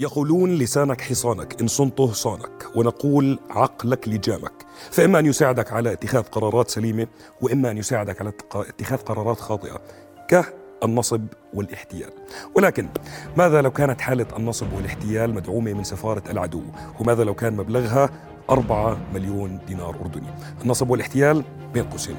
يقولون 0.00 0.54
لسانك 0.54 1.00
حصانك 1.00 1.60
إن 1.60 1.66
صنته 1.66 2.12
صانك 2.12 2.66
ونقول 2.74 3.38
عقلك 3.50 4.08
لجامك 4.08 4.52
فإما 4.90 5.18
أن 5.18 5.26
يساعدك 5.26 5.72
على 5.72 5.92
اتخاذ 5.92 6.22
قرارات 6.22 6.70
سليمة 6.70 7.06
وإما 7.40 7.70
أن 7.70 7.78
يساعدك 7.78 8.20
على 8.20 8.32
اتخاذ 8.54 8.98
قرارات 8.98 9.40
خاطئة 9.40 9.80
كالنصب 10.28 11.26
والاحتيال. 11.54 12.10
ولكن 12.54 12.88
ماذا 13.36 13.62
لو 13.62 13.70
كانت 13.70 14.00
حالة 14.00 14.26
النصب 14.36 14.72
والاحتيال 14.72 15.34
مدعومة 15.34 15.72
من 15.72 15.84
سفارة 15.84 16.30
العدو؟ 16.30 16.62
وماذا 17.00 17.24
لو 17.24 17.34
كان 17.34 17.56
مبلغها 17.56 18.10
أربعة 18.50 18.98
مليون 19.14 19.58
دينار 19.68 19.96
أردني؟ 20.00 20.28
النصب 20.62 20.90
والاحتيال 20.90 21.44
بين 21.74 21.84
قوسين. 21.84 22.16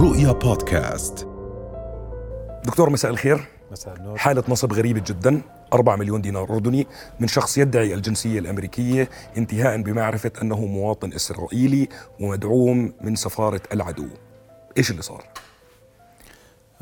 رؤيا 0.00 0.32
بودكاست. 0.32 1.35
دكتور 2.66 2.90
مساء 2.90 3.10
الخير. 3.10 3.48
مساء 3.70 3.96
النور. 3.96 4.18
حالة 4.18 4.44
نصب 4.48 4.72
غريبة 4.72 5.02
جدا. 5.06 5.42
4 5.72 5.96
مليون 5.96 6.20
دينار 6.20 6.50
أردني. 6.50 6.86
من 7.20 7.28
شخص 7.28 7.58
يدعي 7.58 7.94
الجنسية 7.94 8.38
الأمريكية 8.38 9.08
انتهاء 9.36 9.82
بمعرفة 9.82 10.32
أنه 10.42 10.64
مواطن 10.64 11.12
إسرائيلي 11.12 11.88
ومدعوم 12.20 12.92
من 13.00 13.16
سفارة 13.16 13.60
العدو. 13.72 14.06
إيش 14.78 14.90
اللي 14.90 15.02
صار؟ 15.02 15.24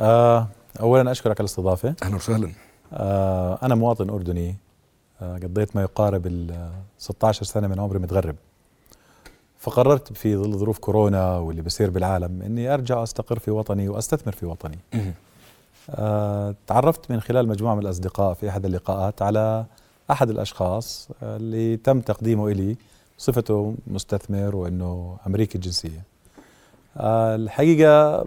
آه 0.01 0.49
اولا 0.81 1.11
أشكرك 1.11 1.41
على 1.41 1.45
الاستضافة. 1.45 1.95
أهلا 2.03 2.17
وسهلا. 2.17 2.51
آه 2.93 3.59
أنا 3.63 3.75
مواطن 3.75 4.11
أردني. 4.11 4.57
آه 5.23 5.37
قضيت 5.37 5.77
ما 5.77 5.83
يقارب 5.83 6.27
ال 6.27 6.71
16 6.99 7.45
سنة 7.45 7.69
من 7.69 7.81
عمري 7.81 7.99
متغرب. 7.99 8.37
فقررت 9.59 10.13
في 10.13 10.37
ظل 10.37 10.59
ظروف 10.59 10.79
كورونا 10.79 11.37
واللي 11.37 11.63
بصير 11.63 11.91
بالعالم 11.91 12.43
إني 12.43 12.75
أرجع 12.75 13.03
أستقر 13.03 13.39
في 13.39 13.51
وطني 13.51 13.89
وأستثمر 13.89 14.33
في 14.33 14.47
وطني. 14.47 14.79
تعرفت 16.67 17.11
من 17.11 17.21
خلال 17.21 17.49
مجموعة 17.49 17.75
من 17.75 17.81
الأصدقاء 17.83 18.35
في 18.35 18.49
أحد 18.49 18.65
اللقاءات 18.65 19.23
على 19.23 19.65
أحد 20.11 20.31
الأشخاص 20.31 21.09
آه، 21.23 21.37
اللي 21.37 21.77
تم 21.77 22.01
تقديمه 22.01 22.49
إلي 22.49 22.77
صفته 23.19 23.75
مستثمر 23.87 24.57
وإنه 24.57 25.17
أمريكي 25.27 25.55
الجنسيه 25.55 26.03
آه 26.97 27.35
الحقيقة 27.35 28.27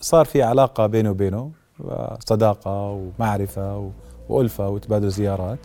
صار 0.00 0.24
في 0.24 0.42
علاقة 0.42 0.86
بيني 0.86 1.08
وبينه 1.08 1.50
آه، 1.88 2.18
صداقة 2.26 2.90
ومعرفة 3.18 3.78
و- 3.78 3.90
وألفة 4.28 4.68
وتبادل 4.68 5.10
زيارات 5.10 5.58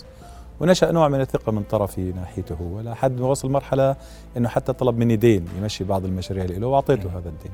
ونشأ 0.60 0.92
نوع 0.92 1.08
من 1.08 1.22
الثقة 1.22 1.52
من 1.52 1.64
طرفي 1.64 2.02
ناحيته. 2.12 2.56
هو 2.56 2.82
لحد 2.82 3.20
ما 3.20 3.28
وصل 3.28 3.52
مرحلة 3.52 3.96
إنه 4.38 4.50
حتى 4.50 4.74
طلب 4.74 4.98
مني 4.98 5.16
دين 5.16 5.46
يمشي 5.58 5.84
بعض 5.84 6.06
المشاريع 6.06 6.44
اللي 6.44 6.60
له 6.60 6.68
وأعطيته 6.68 7.10
هذا 7.18 7.30
الدين. 7.30 7.52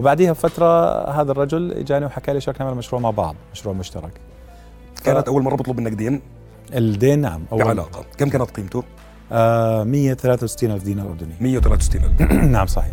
وبعديها 0.00 0.32
بفترة 0.32 1.02
هذا 1.10 1.32
الرجل 1.32 1.72
إجاني 1.72 2.06
وحكى 2.06 2.32
لي 2.32 2.40
شو 2.40 2.52
نعمل 2.60 2.74
مشروع 2.74 3.02
مع 3.02 3.10
بعض 3.10 3.36
مشروع 3.52 3.74
مشترك. 3.74 4.12
كانت 5.04 5.28
أول 5.28 5.42
مرة 5.42 5.56
بطلب 5.56 5.80
منك 5.80 5.92
دين؟ 5.92 6.20
الدين 6.74 7.18
نعم 7.18 7.42
أول. 7.52 7.64
بعلاقة. 7.64 8.04
كم 8.18 8.28
كانت 8.28 8.50
قيمته؟ 8.50 8.82
آه 9.32 9.84
163 9.84 10.70
ألف 10.70 10.82
دينار 10.84 11.08
أردني. 11.08 11.32
163 11.40 12.02
ألف. 12.04 12.32
نعم 12.56 12.66
صحيح. 12.66 12.92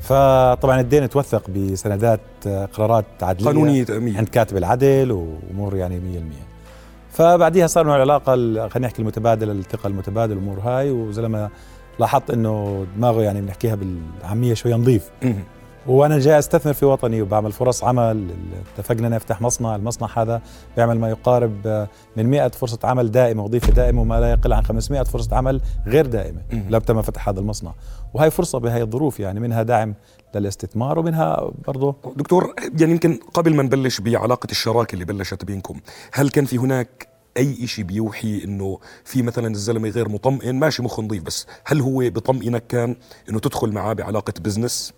فطبعا 0.00 0.80
الدين 0.80 1.08
توثق 1.08 1.50
بسندات 1.50 2.20
آه، 2.46 2.64
قرارات 2.66 3.04
عدلية. 3.22 3.46
قانونية 3.46 3.84
تأمين 3.84 4.16
عند 4.16 4.28
كاتب 4.28 4.56
العدل 4.56 5.12
وأمور 5.12 5.76
يعني 5.76 6.00
100% 6.00 7.16
فبعديها 7.16 7.66
صار 7.66 7.86
معه 7.86 7.96
العلاقه 7.96 8.34
ال- 8.34 8.70
خلينا 8.70 8.86
نحكي 8.88 9.02
المتبادله 9.02 9.52
الثقة 9.52 9.86
المتبادل 9.86 10.32
الأمور 10.32 10.58
هاي. 10.60 10.90
وزلمة 10.90 11.50
لاحظت 11.98 12.30
إنه 12.30 12.86
دماغه 12.96 13.22
يعني 13.22 13.40
بنحكيها 13.40 13.74
بالعاميه 13.74 14.54
شوي 14.54 14.72
نظيف. 14.72 15.10
وأنا 15.88 16.18
جاي 16.18 16.38
أستثمر 16.38 16.72
في 16.72 16.86
وطني 16.86 17.22
وبعمل 17.22 17.52
فرص 17.52 17.84
عمل 17.84 18.30
اتفقنا 18.74 19.08
نفتح 19.08 19.40
مصنع 19.40 19.76
المصنع 19.76 20.08
هذا 20.16 20.42
بيعمل 20.76 20.98
ما 20.98 21.08
يقارب 21.08 21.86
من 22.16 22.26
100 22.26 22.48
فرصة 22.48 22.78
عمل 22.84 23.10
دائمة 23.10 23.44
وظيفه 23.44 23.72
دائمة 23.72 24.00
وما 24.00 24.20
لا 24.20 24.30
يقل 24.30 24.52
عن 24.52 24.64
500 24.64 25.02
فرصة 25.02 25.36
عمل 25.36 25.60
غير 25.86 26.06
دائمة. 26.06 26.40
لم 26.52 26.78
تم 26.78 27.02
فتح 27.02 27.28
هذا 27.28 27.40
المصنع 27.40 27.72
وهي 28.14 28.30
فرصة 28.30 28.58
بهي 28.58 28.82
الظروف 28.82 29.20
يعني 29.20 29.40
منها 29.40 29.62
دعم 29.62 29.94
للاستثمار 30.34 30.98
ومنها 30.98 31.50
برضه 31.66 31.94
دكتور 32.16 32.54
يعني 32.80 32.92
يمكن 32.92 33.20
قبل 33.34 33.54
ما 33.54 33.62
نبلش 33.62 34.00
بعلاقة 34.00 34.48
الشراكة 34.50 34.94
اللي 34.94 35.04
بلشت 35.04 35.44
بينكم 35.44 35.80
هل 36.12 36.30
كان 36.30 36.44
في 36.44 36.58
هناك 36.58 37.08
أي 37.36 37.66
شيء 37.66 37.84
بيوحي 37.84 38.44
إنه 38.44 38.78
في 39.04 39.22
مثلا 39.22 39.48
الزلمة 39.48 39.88
غير 39.88 40.08
مطمئن 40.08 40.54
ماشي 40.54 40.82
مخه 40.82 41.02
نظيف 41.02 41.22
بس 41.22 41.46
هل 41.64 41.80
هو 41.80 41.98
بطمئنك 41.98 42.66
كان 42.66 42.96
إنه 43.28 43.38
تدخل 43.38 43.72
معاه 43.72 43.92
بعلاقة 43.92 44.32
بزنس؟ 44.40 44.92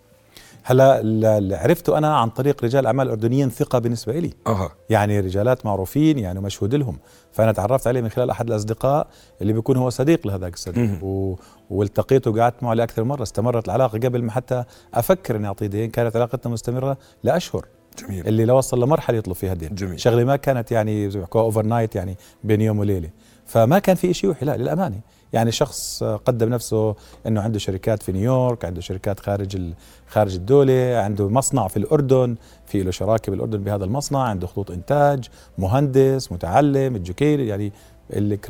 هلا 0.64 1.00
اللي 1.00 1.56
عرفته 1.56 1.98
أنا 1.98 2.16
عن 2.16 2.30
طريق 2.30 2.64
رجال 2.64 2.86
أعمال 2.86 3.08
أردنيين 3.08 3.50
ثقة 3.50 3.78
بالنسبة 3.78 4.18
لي 4.18 4.30
أها. 4.46 4.70
يعني 4.90 5.20
رجالات 5.20 5.66
معروفين 5.66 6.18
يعني 6.18 6.40
مشهود 6.40 6.74
لهم. 6.74 6.98
فأنا 7.32 7.52
تعرفت 7.52 7.86
عليه 7.86 8.00
من 8.00 8.08
خلال 8.08 8.30
أحد 8.30 8.48
الأصدقاء 8.48 9.06
اللي 9.42 9.52
بيكون 9.52 9.76
هو 9.76 9.90
صديق 9.90 10.26
لهذاك 10.26 10.54
الصديق. 10.54 11.04
و... 11.04 11.34
والتقيته 11.70 12.30
وقعدت 12.30 12.62
معه 12.62 12.74
لأكثر 12.74 13.04
مرة. 13.04 13.22
استمرت 13.22 13.66
العلاقة 13.66 13.98
قبل 13.98 14.22
ما 14.22 14.32
حتى 14.32 14.64
أفكر 14.94 15.36
إني 15.36 15.46
أعطيه 15.46 15.66
دين. 15.66 15.90
كانت 15.90 16.16
علاقتنا 16.16 16.52
مستمرة 16.52 16.96
لأشهر. 17.24 17.66
جميل. 17.98 18.28
اللي 18.28 18.44
لو 18.44 18.56
وصل 18.56 18.82
لمرحلة 18.82 19.18
يطلب 19.18 19.34
فيها 19.34 19.54
دين 19.54 19.74
جميل. 19.74 20.00
شغلة 20.00 20.24
ما 20.24 20.36
كانت 20.36 20.72
يعني 20.72 21.10
زي 21.10 21.18
ما 21.18 21.20
بيحكوها 21.24 21.44
overnight 21.44 21.96
يعني 21.96 22.16
بين 22.44 22.60
يوم 22.60 22.78
وليلة. 22.78 23.10
فما 23.46 23.78
كان 23.78 23.96
في 23.96 24.14
شيء 24.14 24.30
يوحي 24.30 24.46
لا 24.46 24.56
للأمانة. 24.56 25.00
يعني 25.32 25.52
شخص 25.52 26.02
قدم 26.04 26.48
نفسه 26.48 26.94
إنه 27.26 27.40
عنده 27.40 27.58
شركات 27.58 28.02
في 28.02 28.12
نيويورك 28.12 28.64
عنده 28.64 28.80
شركات 28.80 29.20
خارج 29.20 29.72
خارج 30.08 30.34
الدولة 30.34 30.96
عنده 30.96 31.28
مصنع 31.28 31.68
في 31.68 31.76
الأردن 31.76 32.36
في 32.66 32.82
له 32.82 32.90
شراكة 32.90 33.30
بالأردن 33.32 33.58
بهذا 33.62 33.84
المصنع 33.84 34.18
عنده 34.22 34.46
خطوط 34.46 34.70
إنتاج 34.70 35.28
مهندس 35.58 36.32
متعلم 36.32 37.04
educated 37.04 37.22
يعني 37.22 37.72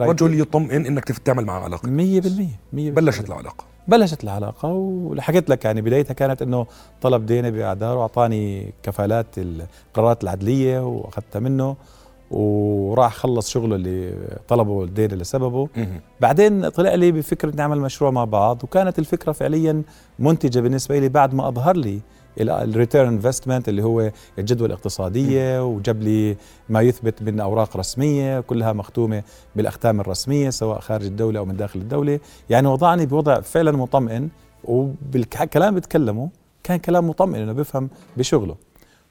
رجل 0.01 0.41
يطمئن 0.41 1.01
تف- 1.01 1.19
تعمل 1.19 1.45
معه 1.45 1.61
علاقة. 1.61 1.87
100% 1.89 1.89
100% 2.73 2.75
بلشت 2.75 3.29
العلاقة. 3.29 3.65
بلشت 3.89 4.25
العلاقة 4.25 4.69
وحكيت 4.69 5.51
لك 5.51 5.65
يعني 5.65 5.83
بدايتها 5.83 6.15
كانت 6.15 6.43
إنه 6.43 6.67
طلب 7.03 7.27
ديني 7.27 7.51
باعذار 7.51 7.97
واعطاني 7.97 8.73
كفالات 8.83 9.27
القرارات 9.39 10.23
العدلية 10.25 10.87
وأخذتها 10.87 11.41
منه. 11.41 11.77
وراح 12.31 13.15
خلص 13.15 13.49
شغله 13.49 13.77
اللي 13.77 14.15
طلبه 14.49 14.85
الدين 14.85 15.13
اللي 15.13 15.25
سببه. 15.25 15.69
بعدين 16.21 16.69
طلع 16.69 16.95
لي 16.95 17.13
بفكرة 17.13 17.57
نعمل 17.57 17.81
مشروع 17.81 18.11
مع 18.11 18.25
بعض 18.25 18.65
وكانت 18.65 18.99
الفكرة 18.99 19.33
فعليا 19.33 19.83
منتجة 20.19 20.61
بالنسبة 20.61 20.99
لي 20.99 21.09
بعد 21.09 21.35
ما 21.35 21.49
أظهر 21.49 21.77
لي 21.77 22.01
ال 22.41 22.51
return 22.51 23.09
investment 23.09 23.69
اللي 23.69 23.83
هو 23.83 24.11
الجدوى 24.39 24.67
الاقتصادية 24.67 25.65
وجاب 25.65 26.03
لي 26.03 26.37
ما 26.69 26.81
يثبت 26.81 27.23
من 27.23 27.41
أوراق 27.41 27.77
رسمية 27.77 28.41
كلها 28.41 28.73
مختومة 28.73 29.23
بالأختام 29.57 30.01
الرسمية 30.01 30.51
سواء 30.51 30.81
خارج 30.81 31.05
الدولة 31.05 31.39
أو 31.39 31.45
من 31.45 31.57
داخل 31.57 31.81
الدولة. 31.81 32.21
يعني 32.51 32.69
وضعني 32.69 33.07
بوضع 33.07 33.41
فعلا 33.41 33.73
مطمئن 33.73 34.29
وبالكلام 34.65 35.75
بتكلمه 35.75 36.29
كان 36.63 36.79
كلام 36.79 37.09
مطمئن 37.09 37.43
إنه 37.43 37.53
بيفهم 37.53 37.91
بشغله. 38.17 38.70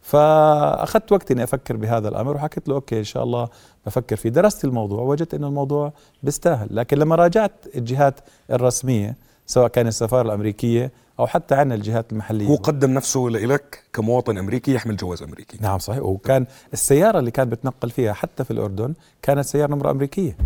فأخذت 0.09 1.11
وقت 1.11 1.31
إني 1.31 1.43
أفكر 1.43 1.77
بهذا 1.77 2.09
الأمر 2.09 2.35
وحكيت 2.35 2.69
له 2.69 2.75
أوكي 2.75 2.99
إن 2.99 3.03
شاء 3.03 3.23
الله 3.23 3.49
بفكر 3.85 4.15
فيه. 4.15 4.29
درست 4.29 4.65
الموضوع 4.65 5.01
وجدت 5.01 5.33
انه 5.33 5.47
الموضوع 5.47 5.93
بيستاهل. 6.23 6.67
لكن 6.71 6.97
لما 6.97 7.15
راجعت 7.15 7.51
الجهات 7.75 8.19
الرسمية 8.51 9.15
سواء 9.45 9.67
كان 9.67 9.87
السفارة 9.87 10.21
الأمريكية 10.21 10.91
أو 11.19 11.27
حتى 11.27 11.55
عندنا 11.55 11.75
الجهات 11.75 12.11
المحلية. 12.11 12.47
هو 12.47 12.55
قدم 12.55 12.91
نفسه 12.91 13.19
لإلك 13.19 13.83
كمواطن 13.93 14.37
أمريكي 14.37 14.73
يحمل 14.73 14.97
جواز 14.97 15.23
أمريكي. 15.23 15.57
نعم 15.61 15.79
صحيح. 15.79 16.03
وكان 16.03 16.45
السيارة 16.73 17.19
اللي 17.19 17.31
كان 17.31 17.49
بتنقل 17.49 17.89
فيها 17.89 18.13
حتى 18.13 18.43
في 18.43 18.51
الأردن 18.51 18.93
كانت 19.21 19.45
سيارة 19.45 19.71
نمرة 19.71 19.91
أمريكية. 19.91 20.37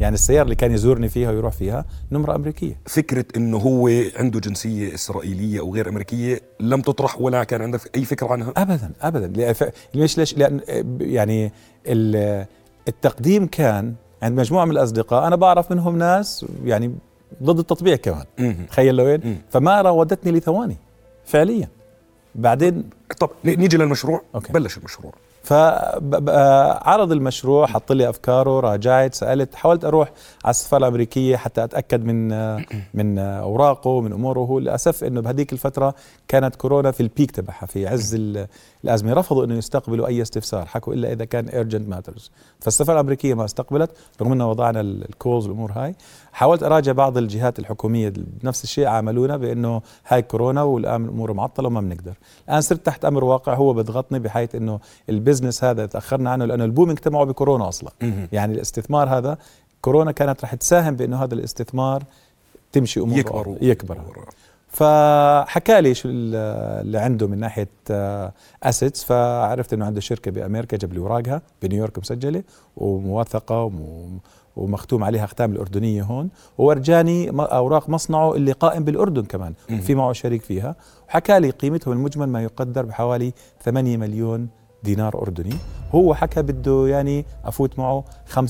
يعني 0.00 0.14
السيارة 0.14 0.44
اللي 0.44 0.54
كان 0.54 0.72
يزورني 0.72 1.08
فيها 1.08 1.30
ويروح 1.30 1.52
فيها 1.52 1.84
نمرة 2.12 2.34
أمريكية 2.34 2.80
فكرة 2.86 3.24
إنه 3.36 3.56
هو 3.58 3.90
عنده 4.16 4.40
جنسية 4.40 4.94
إسرائيلية 4.94 5.60
أو 5.60 5.74
غير 5.74 5.88
أمريكية 5.88 6.40
لم 6.60 6.80
تطرح 6.80 7.20
ولا 7.20 7.44
كان 7.44 7.62
عندك 7.62 7.96
أي 7.96 8.04
فكرة 8.04 8.32
عنها؟ 8.32 8.52
لأ- 9.36 9.52
ف- 9.52 9.70
ليش 9.94 10.18
ليش 10.18 10.38
لأن 10.38 10.60
يعني 11.00 11.52
ال- 11.86 12.46
التقديم 12.88 13.46
كان 13.46 13.94
عند 14.22 14.38
مجموعة 14.40 14.64
من 14.64 14.70
الأصدقاء 14.70 15.26
أنا 15.26 15.36
بعرف 15.36 15.72
منهم 15.72 15.98
ناس 15.98 16.46
يعني 16.64 16.94
ضد 17.42 17.58
التطبيع 17.58 17.96
كمان. 17.96 18.24
تخيل 18.70 18.94
لوين. 18.94 19.40
فما 19.50 19.82
راودتني 19.82 20.32
لثواني 20.32 20.76
فعليا 21.24 21.68
بعدين 22.34 22.90
طب 23.20 23.30
نيجي 23.44 23.76
للمشروع 23.76 24.22
okay. 24.34 24.52
بلش 24.52 24.78
المشروع 24.78 25.12
فعرض 25.46 27.12
المشروع 27.12 27.66
حط 27.66 27.92
لي 27.92 28.08
أفكاره 28.08 28.60
راجعت 28.60 29.14
سألت 29.14 29.54
حاولت 29.54 29.84
أروح 29.84 30.12
على 30.44 30.50
السفارة 30.50 30.80
الأمريكية 30.80 31.36
حتى 31.36 31.64
أتأكد 31.64 32.04
من 32.04 32.28
من 32.94 33.18
أوراقه 33.18 34.00
من 34.00 34.12
أموره. 34.12 34.60
للأسف 34.60 35.04
إنه 35.04 35.20
بهذيك 35.20 35.52
الفترة 35.52 35.94
كانت 36.28 36.56
كورونا 36.56 36.90
في 36.90 37.00
ال 37.02 37.08
peak 37.08 37.30
تبعها 37.30 37.66
في 37.66 37.86
عز 37.86 38.14
ال- 38.14 38.46
الأزمة. 38.84 39.12
رفضوا 39.12 39.44
إنه 39.44 39.54
يستقبلوا 39.54 40.06
أي 40.06 40.22
استفسار 40.22 40.66
حكوا 40.66 40.94
إلا 40.94 41.12
إذا 41.12 41.24
كان 41.24 41.48
urgent 41.48 41.88
matters 41.88 42.30
فالسفارة 42.60 42.94
الأمريكية 43.00 43.34
ما 43.34 43.44
استقبلت 43.44 43.90
رغم 44.22 44.32
إنه 44.32 44.50
وضعنا 44.50 44.80
ال 44.80 44.91
calls 44.91 45.46
والامور 45.46 45.72
هاي. 45.72 45.94
حاولت 46.32 46.62
أراجع 46.62 46.92
بعض 46.92 47.18
الجهات 47.18 47.58
الحكومية 47.58 48.12
بنفس 48.16 48.64
الشيء 48.64 48.86
عاملونا 48.86 49.36
بإنه 49.36 49.82
هاي 50.08 50.22
كورونا 50.22 50.62
والآن 50.62 51.04
الأمور 51.04 51.32
معطلة 51.32 51.66
وما 51.66 51.80
بنقدر. 51.80 52.14
الآن 52.48 52.60
صرت 52.60 52.86
تحت 52.86 53.04
أمر 53.04 53.24
واقع 53.24 53.54
هو 53.54 53.72
بضغطني 53.72 54.18
بحيث 54.18 54.54
إنه 54.54 54.80
ال 55.08 55.11
business 55.11 55.35
هذا 55.64 55.86
تأخرنا 55.86 56.30
عنه 56.30 56.44
لأنه 56.44 56.64
ال 56.64 56.68
booming 56.68 56.98
تبعه 56.98 57.24
بكورونا 57.24 57.68
أصلا. 57.68 57.90
يعني 58.32 58.54
الاستثمار 58.54 59.08
هذا 59.08 59.38
كورونا 59.82 60.12
كانت 60.12 60.44
رح 60.44 60.54
تساهم 60.54 60.96
بأنه 60.96 61.22
هذا 61.24 61.34
الاستثمار 61.34 62.02
تمشي 62.72 63.00
أموره 63.00 63.18
يكبر 63.18 63.56
يكبر 63.60 63.98
فحكى 64.68 65.80
لي 65.80 65.94
شو 65.94 66.08
ال- 66.08 66.34
اللي 66.86 66.98
عنده 66.98 67.26
من 67.26 67.38
ناحية 67.38 67.68
assets 68.62 69.04
فعرفت 69.04 69.72
إنه 69.72 69.84
عنده 69.86 70.00
شركة 70.00 70.30
بأمريكا 70.30 70.76
جاب 70.76 70.92
لي 70.92 70.98
اوراقها 70.98 71.42
بنيويورك 71.62 71.98
مسجلة 71.98 72.42
وموثقة 72.76 73.62
وم- 73.62 74.18
ومختوم 74.56 75.04
عليها 75.04 75.26
ختام 75.26 75.52
الأردنية 75.52 76.02
هون 76.02 76.28
وورجاني 76.58 77.30
أوراق 77.40 77.88
مصنعه 77.88 78.34
اللي 78.34 78.52
قائم 78.52 78.84
بالأردن 78.84 79.22
كمان. 79.22 79.54
في 79.80 79.94
معه 79.94 80.12
شريك 80.12 80.42
فيها 80.42 80.74
وحكى 81.08 81.38
لي 81.40 81.50
قيمته 81.50 81.92
المجمل 81.92 82.26
ما 82.28 82.42
يقدر 82.42 82.84
بحوالي 82.84 83.32
8 83.64 83.96
مليون 83.96 84.48
دينار 84.82 85.22
أردني. 85.22 85.54
هو 85.92 86.14
حكى 86.14 86.42
بده 86.42 86.88
يعني 86.88 87.24
أفوت 87.44 87.78
معه 87.78 88.04
50% 88.34 88.40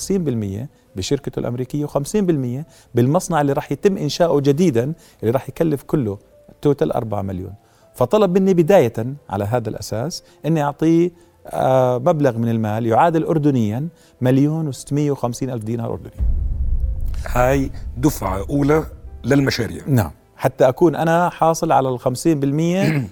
بشركته 0.97 1.41
الأمريكية 1.41 1.87
و50% 1.87 2.65
بالمصنع 2.95 3.41
اللي 3.41 3.53
راح 3.53 3.73
يتم 3.73 3.97
إنشاؤه 3.97 4.41
جديدا 4.41 4.93
اللي 5.23 5.31
راح 5.31 5.49
يكلف 5.49 5.83
كله 5.83 6.19
total 6.63 6.93
4 6.93 7.23
مليون. 7.23 7.55
فطلب 7.95 8.39
مني 8.39 8.55
بداية 8.55 8.93
على 9.31 9.45
هذا 9.45 9.69
الأساس 9.69 10.23
إني 10.47 10.63
أعطيه 10.63 11.11
آه 11.47 11.99
مبلغ 11.99 12.39
من 12.39 12.49
المال 12.49 12.87
يعادل 12.87 13.25
اردنيا 13.25 13.89
مليون 14.21 14.73
و650 14.73 15.43
ألف 15.43 15.65
دينار 15.65 15.93
أردني. 15.93 16.11
هاي 17.27 17.71
دفعة 17.97 18.45
أولى 18.51 18.85
للمشاريع. 19.25 19.83
نعم. 19.87 20.11
حتى 20.37 20.69
أكون 20.69 20.97
أنا 20.97 21.29
حاصل 21.29 21.73
على 21.73 21.89
ال 21.89 22.01
50% 22.01 22.07
آه، 22.07 23.03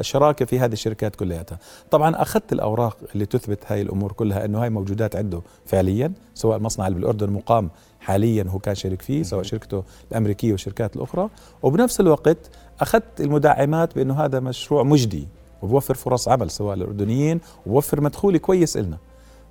شراكة 0.00 0.44
في 0.44 0.58
هذه 0.58 0.72
الشركات 0.72 1.16
كلياتها. 1.16 1.58
طبعا 1.90 2.22
أخذت 2.22 2.52
الأوراق 2.52 2.96
اللي 3.14 3.26
تثبت 3.26 3.58
هاي 3.66 3.82
الأمور 3.82 4.12
كلها 4.12 4.44
إنه 4.44 4.62
هاي 4.62 4.70
موجودات 4.70 5.16
عنده 5.16 5.42
فعليا 5.66 6.12
سواء 6.34 6.56
المصنع 6.56 6.86
اللي 6.86 6.98
بالأردن 6.98 7.30
مقام 7.30 7.70
حاليا 8.00 8.44
هو 8.48 8.58
كان 8.58 8.74
شريك 8.74 9.02
فيه 9.02 9.22
سواء 9.22 9.42
شركته 9.42 9.82
الأمريكية 10.10 10.52
والشركات 10.52 10.96
الأخرى. 10.96 11.28
وبنفس 11.62 12.00
الوقت 12.00 12.38
أخذت 12.80 13.20
المدعمات 13.20 13.94
بإنه 13.94 14.24
هذا 14.24 14.40
مشروع 14.40 14.82
مجدي 14.82 15.28
وبوفر 15.62 15.94
فرص 15.94 16.28
عمل 16.28 16.50
سواء 16.50 16.76
للأردنيين 16.76 17.40
وبوفر 17.66 18.00
مدخول 18.00 18.38
كويس 18.38 18.76
إلنا. 18.76 18.96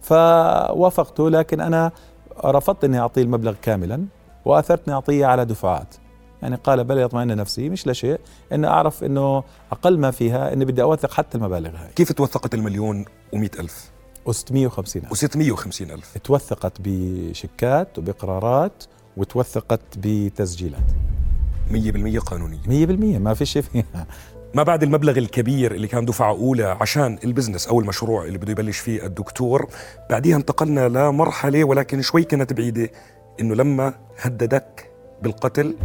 فوافقته 0.01 1.29
لكن 1.29 1.61
أنا 1.61 1.91
رفضت 2.45 2.83
إني 2.83 2.99
أعطيه 2.99 3.21
المبلغ 3.21 3.53
كاملا 3.61 4.05
وأثرت 4.45 4.87
إني 4.87 4.95
أعطيه 4.95 5.25
على 5.25 5.45
دفعات. 5.45 5.95
يعني 6.41 6.55
قال 6.55 6.83
بل 6.83 6.97
يطمئن 6.97 7.27
نفسي 7.27 7.69
مش 7.69 7.87
لشيء 7.87 8.19
إن 8.51 8.65
أعرف 8.65 9.03
إنه 9.03 9.43
أقل 9.71 9.99
ما 9.99 10.11
فيها 10.11 10.53
إني 10.53 10.65
بدي 10.65 10.81
أوثق 10.81 11.11
حتى 11.13 11.37
المبالغ 11.37 11.69
هاي. 11.69 11.89
كيف 11.95 12.11
توثقت 12.11 12.53
المليون 12.53 13.05
و100 13.35 13.59
ألف؟ 13.59 13.91
و650 14.29 14.95
ألف. 14.95 15.25
و650 15.25 15.81
ألف. 15.81 16.17
توثقت 16.23 16.73
بشيكات 16.79 17.97
وبقرارات 17.97 18.83
وتوثقت 19.17 19.81
بتسجيلات. 19.97 20.83
100% 21.71 22.19
قانونية. 22.19 22.59
100% 22.67 23.19
ما 23.19 23.33
في 23.33 23.45
شيء 23.45 23.61
فيها. 23.61 24.07
ما 24.53 24.63
بعد 24.63 24.83
المبلغ 24.83 25.17
الكبير 25.17 25.71
اللي 25.71 25.87
كان 25.87 26.05
دفعة 26.05 26.31
أولى 26.31 26.77
عشان 26.81 27.19
البزنس 27.23 27.67
أو 27.67 27.79
المشروع 27.79 28.25
اللي 28.25 28.37
بده 28.37 28.51
يبلش 28.51 28.77
فيه 28.77 29.05
الدكتور 29.05 29.67
بعديها 30.09 30.35
انتقلنا 30.35 30.89
لمرحلة 30.89 31.63
ولكن 31.63 32.01
شوي 32.01 32.23
كانت 32.23 32.53
بعيدة 32.53 32.89
إنه 33.39 33.55
لما 33.55 33.93
هددك 34.19 34.86
بالقتل 35.21 35.75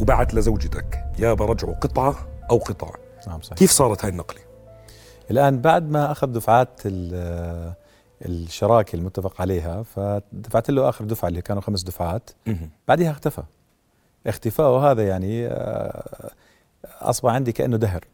وبعت 0.00 0.34
لزوجتك. 0.34 1.04
يا 1.18 1.32
برجعوا 1.32 1.74
قطعة 1.74 2.14
أو 2.50 2.58
قطع. 2.58 2.90
نعم 3.26 3.40
صحيح. 3.40 3.58
كيف 3.58 3.70
صارت 3.70 4.04
هاي 4.04 4.10
النقلة؟ 4.10 4.40
الآن 5.30 5.60
بعد 5.60 5.90
ما 5.90 6.12
أخذ 6.12 6.26
دفعات 6.26 6.80
ال- 6.86 7.72
الشراكة 8.26 8.96
المتفق 8.96 9.40
عليها 9.40 9.82
فدفعت 9.82 10.70
له 10.70 10.88
آخر 10.88 11.04
دفعة 11.04 11.28
اللي 11.28 11.42
كانوا 11.42 11.62
خمس 11.62 11.82
دفعات. 11.82 12.30
بعدها 12.88 13.10
اختفى. 13.10 13.42
اختفائه 14.26 14.90
هذا 14.90 15.08
يعني 15.08 15.46
آه، 15.46 16.30
أصبح 16.84 17.32
عندي 17.32 17.52
كأنه 17.52 17.76
دهر. 17.76 18.04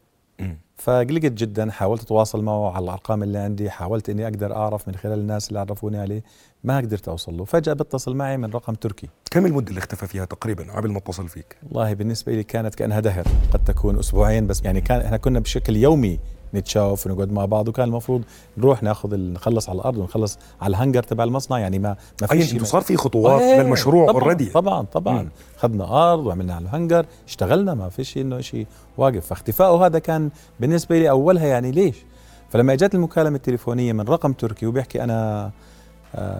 فقلقت 0.77 1.31
جدا 1.31 1.71
حاولت 1.71 2.01
أتواصل 2.01 2.43
معه 2.43 2.71
على 2.75 2.83
الأرقام 2.83 3.23
اللي 3.23 3.37
عندي 3.37 3.69
حاولت 3.69 4.09
إني 4.09 4.23
أقدر 4.27 4.55
أعرف 4.55 4.87
من 4.87 4.95
خلال 4.95 5.19
الناس 5.19 5.47
اللي 5.49 5.59
عرفوني 5.59 5.97
عليه. 5.99 6.23
ما 6.63 6.77
قدرت 6.77 7.07
أوصل 7.07 7.37
له. 7.37 7.45
فجأة 7.45 7.73
بيتصل 7.73 8.15
معي 8.15 8.37
من 8.37 8.49
رقم 8.49 8.73
تركي. 8.73 9.09
كم 9.31 9.45
المدة 9.45 9.69
اللي 9.69 9.79
اختفى 9.79 10.07
فيها 10.07 10.25
تقريبا 10.25 10.73
قبل 10.73 10.91
ما 10.91 10.97
اتصل 10.97 11.27
فيك؟ 11.27 11.57
والله 11.63 11.93
بالنسبة 11.93 12.33
لي 12.33 12.43
كانت 12.43 12.75
كأنها 12.75 12.99
دهر. 12.99 13.27
قد 13.53 13.63
تكون 13.63 13.99
أسبوعين 13.99 14.47
بس. 14.47 14.61
يعني 14.65 14.81
كان 14.81 15.01
إحنا 15.01 15.17
كنا 15.17 15.39
بشكل 15.39 15.75
يومي 15.75 16.19
نتشاوف 16.53 17.07
ونقعد 17.07 17.31
مع 17.31 17.45
بعض 17.45 17.67
وكان 17.67 17.87
المفروض 17.87 18.23
نروح 18.57 18.83
ناخذ 18.83 19.15
نخلص 19.15 19.69
على 19.69 19.75
الأرض 19.75 19.97
ونخلص 19.97 20.39
على 20.61 20.71
الهنجر 20.71 21.03
تبع 21.03 21.23
المصنع. 21.23 21.59
يعني 21.59 21.79
ما 21.79 21.95
ما 22.21 22.27
فيش 22.27 22.53
أنتم 22.53 22.65
صار 22.65 22.81
في 22.81 22.97
خطوات 22.97 23.41
إيه، 23.41 23.61
للمشروع 23.61 24.09
already 24.09 24.45
طبعا 24.45 24.81
طبعا. 24.81 25.29
اخذنا 25.57 26.13
أرض 26.13 26.25
وعملنا 26.25 26.55
على 26.55 26.63
الهنجر 26.63 27.05
اشتغلنا 27.27 27.73
ما 27.73 27.89
فيش 27.89 28.17
إنه 28.17 28.41
شيء 28.41 28.67
واقف. 28.97 29.25
فاختفائه 29.25 29.85
هذا 29.85 29.99
كان 29.99 30.29
بالنسبة 30.59 30.99
لي 30.99 31.09
أولها 31.09 31.47
يعني 31.47 31.71
ليش؟ 31.71 31.95
فلما 32.49 32.73
إجت 32.73 32.95
المكالمة 32.95 33.35
التليفونية 33.35 33.93
من 33.93 34.01
رقم 34.01 34.33
تركي 34.33 34.65
وبيحكي 34.65 35.03
أنا 35.03 35.51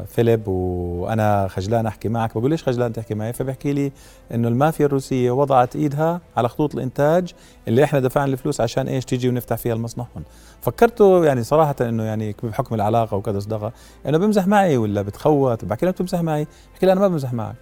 فيليب 0.08 0.48
وأنا 0.48 1.48
خجلان 1.48 1.86
أحكي 1.86 2.10
معك. 2.10 2.38
بقول 2.38 2.52
ليش 2.52 2.64
خجلان 2.64 2.94
تحكي 2.94 3.16
معي؟ 3.16 3.34
فبحكي 3.34 3.74
لي 3.74 3.92
إنه 4.34 4.48
المافيا 4.48 4.86
الروسية 4.86 5.32
وضعت 5.32 5.76
إيدها 5.76 6.22
على 6.38 6.50
خطوط 6.50 6.76
الإنتاج 6.76 7.34
اللي 7.68 7.84
إحنا 7.84 8.00
دفعنا 8.00 8.34
الفلوس 8.34 8.62
عشان 8.62 8.88
إيش؟ 8.88 9.06
تيجي 9.06 9.30
ونفتح 9.30 9.56
فيها 9.56 9.74
المصنع 9.74 10.06
هون. 10.16 10.24
فكرته 10.62 11.26
يعني 11.26 11.44
صراحة 11.44 11.76
إنه 11.82 12.04
يعني 12.04 12.36
بحكم 12.44 12.76
العلاقة 12.76 13.18
وكذا 13.18 13.40
صداقه 13.40 13.72
إنه 14.06 14.18
بمزح 14.18 14.48
معي 14.48 14.78
ولا 14.78 15.02
بتخوت؟ 15.02 15.66
بحكي 15.66 15.86
له 15.86 15.92
بتمزح 15.92 16.22
معي. 16.22 16.48
بحكي 16.74 16.86
لي 16.86 16.92
أنا 16.92 17.02
ما 17.02 17.08
بمزح 17.08 17.34
معك. 17.34 17.56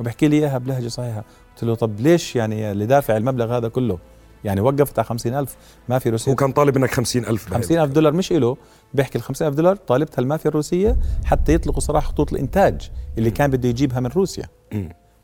وبحكي 0.00 0.28
لي 0.28 0.38
إياها 0.38 0.58
بلهجة 0.58 0.88
صحيحة. 0.88 1.24
قلت 1.54 1.64
له 1.64 1.74
طب 1.74 2.00
ليش 2.00 2.36
يعني 2.36 2.72
اللي 2.72 2.86
دافع 2.86 3.16
المبلغ 3.16 3.56
هذا 3.56 3.68
كله؟ 3.68 3.98
يعني 4.44 4.60
وقفت 4.60 4.98
على 4.98 5.06
50000 5.06 5.56
ما 5.88 5.98
في 5.98 6.10
روسيا 6.10 6.32
هو 6.32 6.36
كان 6.36 6.52
طالب 6.52 6.78
منك 6.78 6.90
50 6.90 7.24
ألف 7.24 7.48
50000 7.54 7.90
دولار 7.90 8.12
مش 8.12 8.32
إله. 8.32 8.56
بيحكي 8.94 9.18
ال 9.18 9.22
50000 9.22 9.54
دولار 9.54 9.76
طالبتها 9.76 10.22
المافيا 10.22 10.50
الروسية 10.50 10.96
حتى 11.24 11.54
يطلقوا 11.54 11.80
صراحة 11.80 12.06
خطوط 12.08 12.32
الإنتاج 12.32 12.90
اللي 13.18 13.30
كان 13.30 13.50
بده 13.50 13.68
يجيبها 13.68 14.00
من 14.00 14.06
روسيا. 14.10 14.44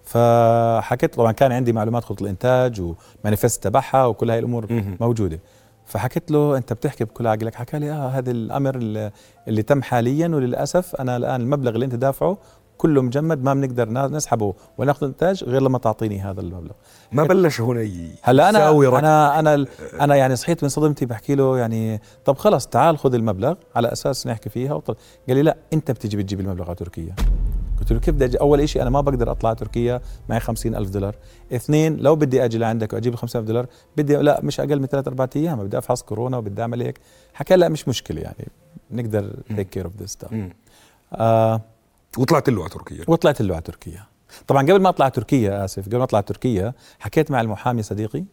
فحكيت 0.05 1.15
طبعا 1.15 1.33
كان 1.33 1.53
عندي 1.53 1.73
معلومات 1.73 2.05
خطوط 2.05 2.23
الإنتاج 2.23 2.81
ومانيفست 2.81 3.65
تبعها 3.65 4.07
وكل 4.07 4.31
هاي 4.31 4.39
الأمور. 4.39 4.67
موجودة. 5.01 5.41
فحكيت 5.87 6.31
له 6.31 6.57
أنت 6.57 6.73
بتحكي 6.73 7.05
بكل 7.05 7.27
عقلك؟ 7.27 7.55
حكى 7.55 7.79
لي 7.79 7.91
آه 7.91 8.09
هذا 8.09 8.31
الأمر 8.31 8.75
اللي, 8.77 9.11
اللي 9.49 9.63
تم 9.63 9.83
حاليا 9.83 10.29
وللأسف 10.29 10.95
أنا 10.97 11.17
الآن 11.17 11.41
المبلغ 11.41 11.75
اللي 11.75 11.85
أنت 11.85 11.95
دافعه 11.95 12.39
كله 12.81 13.03
مجمد 13.03 13.43
ما 13.43 13.55
بنقدر 13.55 13.91
نسحبه 13.91 14.55
وناخذ 14.79 15.07
إنتاج 15.07 15.45
غير 15.45 15.63
لما 15.63 15.79
تعطيني 15.79 16.21
هذا 16.21 16.41
المبلغ. 16.41 16.73
ما 17.13 17.25
بلش 17.25 17.61
هنا 17.61 17.89
هلا 18.23 18.49
أنا 18.49 18.71
أنا 18.71 19.39
أنا 19.39 19.67
أنا 20.01 20.17
يعني 20.17 20.37
صحيت 20.37 20.63
من 20.63 20.69
صدمتي 20.69 21.07
بحكي 21.07 21.35
له 21.35 21.59
يعني 21.59 22.01
طب 22.25 22.39
خلص 22.39 22.67
تعال 22.67 22.99
خذ 22.99 23.15
المبلغ 23.15 23.55
على 23.77 23.93
أساس 23.93 24.27
نحكي 24.27 24.51
فيها 24.51 24.75
وطل... 24.75 24.95
قال 25.29 25.37
لي 25.37 25.43
لا 25.43 25.57
أنت 25.73 25.91
بتيجي 25.91 26.17
بتجيب 26.17 26.41
المبلغ 26.41 26.67
على 26.67 26.75
تركيا 26.75 27.15
قلت 27.81 27.93
له 27.93 28.01
كيف 28.01 28.15
بدي 28.15 28.25
أجي؟ 28.25 28.41
أول 28.41 28.69
شيء 28.69 28.83
أنا 28.83 28.91
ما 28.91 29.01
بقدر 29.01 29.31
أطلع 29.31 29.53
تركيا 29.53 30.01
معي 30.29 30.41
خمسين 30.41 30.75
ألف 30.75 30.91
دولار. 30.91 31.17
اثنين 31.53 31.97
لو 31.97 32.17
بدي 32.17 32.45
أجي 32.45 32.59
لعندك 32.59 32.93
وأجيب 32.93 33.15
ال 33.15 33.21
ألف 33.23 33.37
دولار 33.37 33.67
بدي 33.97 34.17
لا 34.17 34.41
مش 34.43 34.61
أقل 34.61 34.81
من 34.81 34.87
ثلاث 34.87 35.09
أربع 35.09 35.27
أيام 35.37 35.65
بدي 35.65 35.79
أفحص 35.79 36.03
كورونا 36.03 36.37
وبدي 36.37 36.63
أعمل 36.63 36.83
هيك. 36.83 37.01
حكى 37.35 37.57
لا 37.57 37.69
مش 37.69 37.89
مشكلة 37.89 38.21
يعني. 38.21 38.49
نقدر 38.91 39.37
take 39.57 39.69
care 39.69 39.85
of 39.85 39.93
this. 40.03 40.19
وطلعت 42.19 42.49
له 42.51 42.61
على 42.61 42.71
تركيا. 42.71 43.05
وطلعت 43.09 43.43
له 43.43 43.55
على 43.55 43.63
تركيا. 43.63 44.05
طبعا 44.47 44.63
قبل 44.63 44.81
ما 44.81 44.89
اطلع 44.89 45.09
تركيا 45.09 45.65
آسف 45.65 45.87
قبل 45.87 45.97
ما 45.97 46.05
اطلع 46.05 46.21
تركيا 46.21 46.75
حكيت 47.01 47.31
مع 47.31 47.41
المحامي 47.41 47.83
صديقي 47.83 48.25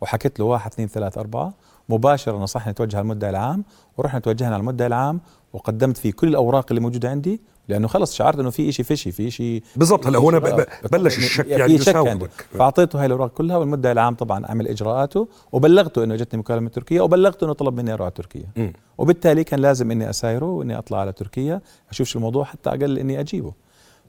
وحكيت 0.00 0.38
له 0.38 0.44
واحد 0.44 0.72
اثنين 0.72 0.88
ثلاث 0.88 1.18
أربعة 1.18 1.54
مباشرة 1.88 2.36
نصحني 2.36 2.70
اتوجه 2.72 2.96
على 2.96 3.02
المدعي 3.02 3.30
العام 3.30 3.64
ورحنا 3.96 4.20
توجهنا 4.20 4.54
على 4.54 4.60
المدعي 4.60 4.86
العام 4.86 5.20
وقدمت 5.52 5.96
فيه 5.96 6.12
كل 6.12 6.28
الأوراق 6.28 6.66
اللي 6.70 6.80
موجودة 6.80 7.10
عندي 7.10 7.40
لأنه 7.68 7.88
خلص 7.88 8.14
شعرت 8.14 8.38
إنه 8.38 8.50
في 8.50 8.72
شيء 8.72 8.84
فشي 8.84 9.12
في 9.12 9.30
شيء 9.30 9.62
بالضبط 9.76 10.06
هلا 10.06 10.18
ب- 10.38 10.66
بلش 10.92 11.18
الشك 11.18 11.46
يعني. 11.46 11.74
يساومك 11.74 12.30
فأعطيته 12.58 12.98
هاي 13.00 13.06
الأوراق 13.06 13.30
كلها 13.30 13.56
والمدعي 13.56 13.92
العام 13.92 14.14
طبعا 14.14 14.46
عمل 14.46 14.68
إجراءاته 14.68 15.28
وبلغته 15.52 16.04
إنه 16.04 16.16
جتني 16.16 16.40
مكالمة 16.40 16.60
من 16.62 16.70
تركيا 16.70 17.02
وبلغته 17.02 17.44
إنه 17.44 17.52
طلب 17.52 17.76
مني 17.76 17.92
أروح 17.92 18.02
على 18.04 18.10
تركيا 18.14 18.44
مم. 18.56 18.72
وبالتالي 18.98 19.44
كان 19.44 19.60
لازم 19.60 19.90
إني 19.90 20.10
أسايره 20.10 20.46
وإني 20.46 20.78
أطلع 20.78 20.98
على 20.98 21.12
تركيا 21.12 21.60
أشوف 21.90 22.08
شو 22.08 22.18
الموضوع 22.18 22.44
حتى 22.44 22.70
أقل 22.70 22.98
إني 22.98 23.20
أجيبه 23.20 23.52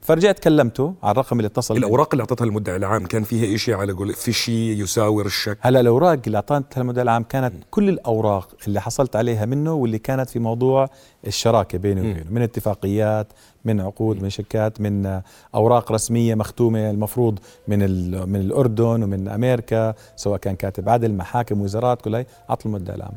فرجعت 0.02 0.38
كلمته 0.38 0.94
على 1.02 1.12
الرقم 1.12 1.36
اللي 1.36 1.46
اتصل. 1.46 1.76
الأوراق 1.76 2.08
اللي 2.12 2.20
أعطتها 2.20 2.44
المدعي 2.44 2.76
العام 2.76 3.06
كان 3.06 3.22
فيها 3.22 3.56
شيء 3.56 3.74
على 3.74 3.92
قول 3.92 4.12
في 4.12 4.32
شيء 4.32 4.82
يساور 4.82 5.26
الشك. 5.26 5.58
هلا 5.60 5.80
الأوراق 5.80 6.18
اللي 6.26 6.36
أعطتها 6.36 6.80
المدير 6.80 7.02
العام 7.02 7.22
كانت 7.22 7.54
كل 7.70 7.88
الأوراق 7.88 8.48
اللي 8.66 8.80
حصلت 8.80 9.16
عليها 9.16 9.46
منه 9.46 9.72
واللي 9.72 9.98
كانت 9.98 10.30
في 10.30 10.38
موضوع 10.38 10.88
الشراكة 11.26 11.78
بيني. 11.78 12.00
وبينه 12.00 12.24
من 12.30 12.42
اتفاقيات 12.42 13.32
من 13.64 13.80
عقود 13.80 14.22
من 14.22 14.30
شيكات 14.30 14.80
من 14.80 15.20
أوراق 15.54 15.92
رسمية 15.92 16.34
مختومة 16.34 16.90
المفروض 16.90 17.38
من 17.68 17.78
من 18.28 18.40
الأردن 18.40 19.02
ومن 19.02 19.28
أمريكا 19.28 19.94
سواء 20.16 20.38
كان 20.38 20.56
كاتب 20.56 20.88
عدل 20.88 21.14
محاكم 21.14 21.60
وزارات 21.60 22.02
كل 22.02 22.14
هاي 22.14 22.26
اعطى 22.50 22.66
المدعي 22.66 22.96
العام. 22.96 23.14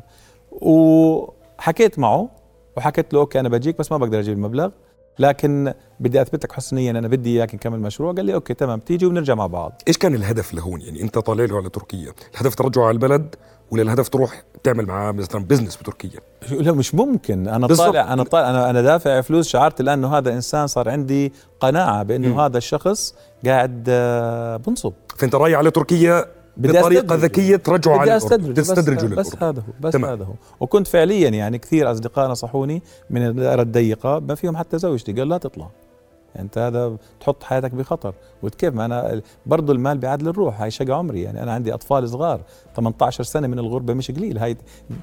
وحكيت 0.50 1.98
معه 1.98 2.28
وحكيت 2.76 3.14
له 3.14 3.20
okay 3.20 3.40
أنا 3.40 3.48
بجيك 3.48 3.78
بس 3.78 3.92
ما 3.92 3.98
بقدر 3.98 4.18
أجيب 4.18 4.36
المبلغ. 4.36 4.70
لكن 5.18 5.72
بدي 6.00 6.22
اثبت 6.22 6.44
لك 6.44 6.52
حسن 6.52 6.76
نيه 6.76 6.90
ان 6.90 6.96
أنا 6.96 7.08
بدي 7.08 7.38
إياك 7.38 7.54
نكمل 7.54 7.80
مشروع. 7.80 8.12
قال 8.12 8.24
لي 8.24 8.34
okay 8.34 8.54
تمام 8.54 8.80
تيجي 8.80 9.06
ونرجع 9.06 9.34
مع 9.34 9.46
بعض. 9.46 9.82
إيش 9.88 9.98
كان 9.98 10.14
الهدف 10.14 10.54
لهون؟ 10.54 10.80
يعني 10.80 11.02
أنت 11.02 11.18
طالع 11.18 11.44
له 11.44 11.56
على 11.56 11.68
تركيا. 11.68 12.12
الهدف 12.34 12.54
ترجعه 12.54 12.82
على 12.82 12.90
البلد 12.90 13.34
ولا 13.70 13.82
الهدف 13.82 14.08
تروح 14.08 14.42
تعمل 14.64 14.86
معاه 14.86 15.12
مثلا 15.12 15.44
business 15.44 15.76
بتركيا؟ 15.76 16.20
لا 16.50 16.72
مش 16.72 16.94
ممكن. 16.94 17.48
أنا. 17.48 17.66
طالع 17.66 18.12
أنا 18.12 18.22
طالع 18.22 18.50
أنا 18.50 18.70
أنا 18.70 18.82
دافع 18.82 19.20
فلوس. 19.20 19.48
شعرت 19.48 19.80
الآن 19.80 19.98
إنه 19.98 20.18
هذا 20.18 20.32
إنسان 20.32 20.66
صار 20.66 20.88
عندي 20.88 21.32
قناعة 21.60 22.02
بأنه 22.02 22.28
مم. 22.28 22.40
هذا 22.40 22.58
الشخص 22.58 23.14
قاعد 23.46 23.84
آه، 23.88 24.56
بنصب. 24.56 24.92
فأنت 25.16 25.34
رايح 25.34 25.58
على 25.58 25.70
تركيا 25.70 26.24
بدي 26.56 26.78
بطريقة. 26.78 27.14
ذكية 27.14 27.56
ترجعه 27.56 27.92
على 27.92 28.02
بدي. 28.02 28.16
أستدرج 28.16 28.54
تستدرجه 28.54 29.06
بس, 29.06 29.28
بس. 29.28 29.42
هذا 29.42 29.60
هو 29.60 29.72
بس 29.80 29.92
تمام. 29.92 30.10
هذا 30.10 30.24
هو. 30.24 30.32
وكنت 30.60 30.86
فعليا 30.86 31.28
يعني 31.28 31.58
كثير 31.58 31.92
أصدقاء 31.92 32.30
نصحوني 32.30 32.82
من 33.10 33.26
الدائرة 33.26 33.62
الضيقة 33.62 34.18
ما 34.18 34.34
فيهم 34.34 34.56
حتى 34.56 34.78
زوجتي 34.78 35.12
قال 35.12 35.28
لا 35.28 35.38
تطلع. 35.38 35.70
يعني 36.34 36.44
أنت 36.46 36.58
هذا 36.58 36.96
تحط 37.20 37.42
حياتك 37.42 37.74
بخطر. 37.74 38.14
وكيف 38.42 38.74
ما 38.74 38.84
أنا 38.84 39.20
برضه 39.46 39.72
المال 39.72 39.98
بيعادل 39.98 40.28
الروح 40.28 40.60
هاي 40.60 40.70
شقى 40.70 40.92
عمري. 40.92 41.22
يعني 41.22 41.42
أنا 41.42 41.52
عندي 41.52 41.74
أطفال 41.74 42.08
صغار 42.08 42.40
18 42.76 43.24
سنة 43.24 43.46
من 43.46 43.58
الغربة 43.58 43.94
مش 43.94 44.10
قليل. 44.10 44.38
هاي 44.38 44.56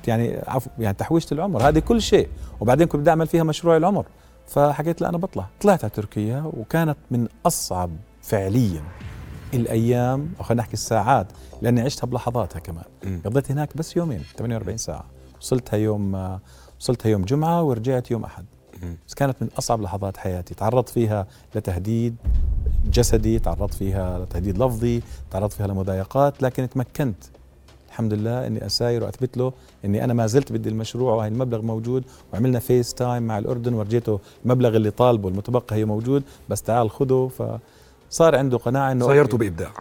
يعني 0.08 0.42
عفو 0.48 0.70
يعني 0.80 0.98
تحويشة 0.98 1.34
العمر 1.34 1.62
هذه 1.70 1.80
كل 1.80 2.02
شيء. 2.02 2.28
وبعدين 2.60 2.88
كنت 2.88 3.02
بدي 3.02 3.10
أعمل 3.10 3.28
فيها 3.28 3.44
مشروع 3.44 3.78
العمر. 3.78 4.06
فحكيت 4.48 5.02
لا 5.02 5.10
أنا 5.10 5.18
بطلع. 5.18 5.46
طلعت 5.62 5.84
على 5.84 5.92
تركيا 5.96 6.52
وكانت 6.58 6.98
من 7.12 7.28
أصعب 7.46 7.90
فعليا. 8.22 8.82
الأيام 9.54 10.32
أو 10.40 10.44
خلينا 10.44 10.62
نحكي 10.62 10.74
الساعات 10.74 11.28
لأني 11.62 11.82
عشتها 11.82 12.08
بلحظاتها 12.08 12.60
كمان. 12.60 12.84
قضيت 13.26 13.52
هناك 13.52 13.78
بس 13.78 13.98
يومين 13.98 14.22
48 14.38 14.78
ساعة. 14.78 15.06
وصلتها 15.42 15.78
يوم 15.78 16.38
وصلتها 16.80 17.10
يوم 17.10 17.26
جمعة 17.26 17.64
ورجعت 17.64 18.12
يوم 18.12 18.24
أحد. 18.24 18.46
بس 19.08 19.14
كانت 19.14 19.42
من 19.42 19.50
أصعب 19.58 19.82
لحظات 19.82 20.18
حياتي. 20.18 20.56
تعرضت 20.56 20.90
فيها 20.90 21.28
لتهديد 21.56 22.16
جسدي 22.86 23.40
تعرضت 23.40 23.74
فيها 23.74 24.20
لتهديد 24.20 24.58
لفظي 24.58 25.02
تعرضت 25.32 25.54
فيها 25.54 25.68
لمضايقات 25.68 26.44
لكن 26.44 26.70
تمكنت 26.70 27.24
الحمد 27.90 28.14
لله 28.14 28.48
إني 28.48 28.66
أساير 28.66 29.04
وأثبت 29.04 29.38
له 29.38 29.54
إني 29.86 30.04
أنا 30.04 30.14
ما 30.14 30.28
زلت 30.28 30.52
بدي 30.52 30.70
المشروع 30.70 31.14
وهي 31.14 31.28
المبلغ 31.28 31.62
موجود. 31.62 32.04
وعملنا 32.34 32.60
FaceTime 32.60 33.24
مع 33.24 33.38
الأردن 33.38 33.74
ورجيته 33.74 34.20
المبلغ 34.46 34.76
اللي 34.76 34.92
طالبه 34.92 35.30
المتبقى 35.30 35.76
هي 35.76 35.86
موجود. 35.86 36.24
بس 36.50 36.62
تعال 36.62 36.90
خذه 36.92 37.60
فصار 38.10 38.36
عنده 38.36 38.58
قناعة 38.58 38.92
إنه 38.92 39.06
سايرته 39.06 39.32
okay. 39.32 39.50
بإبداع. 39.50 39.72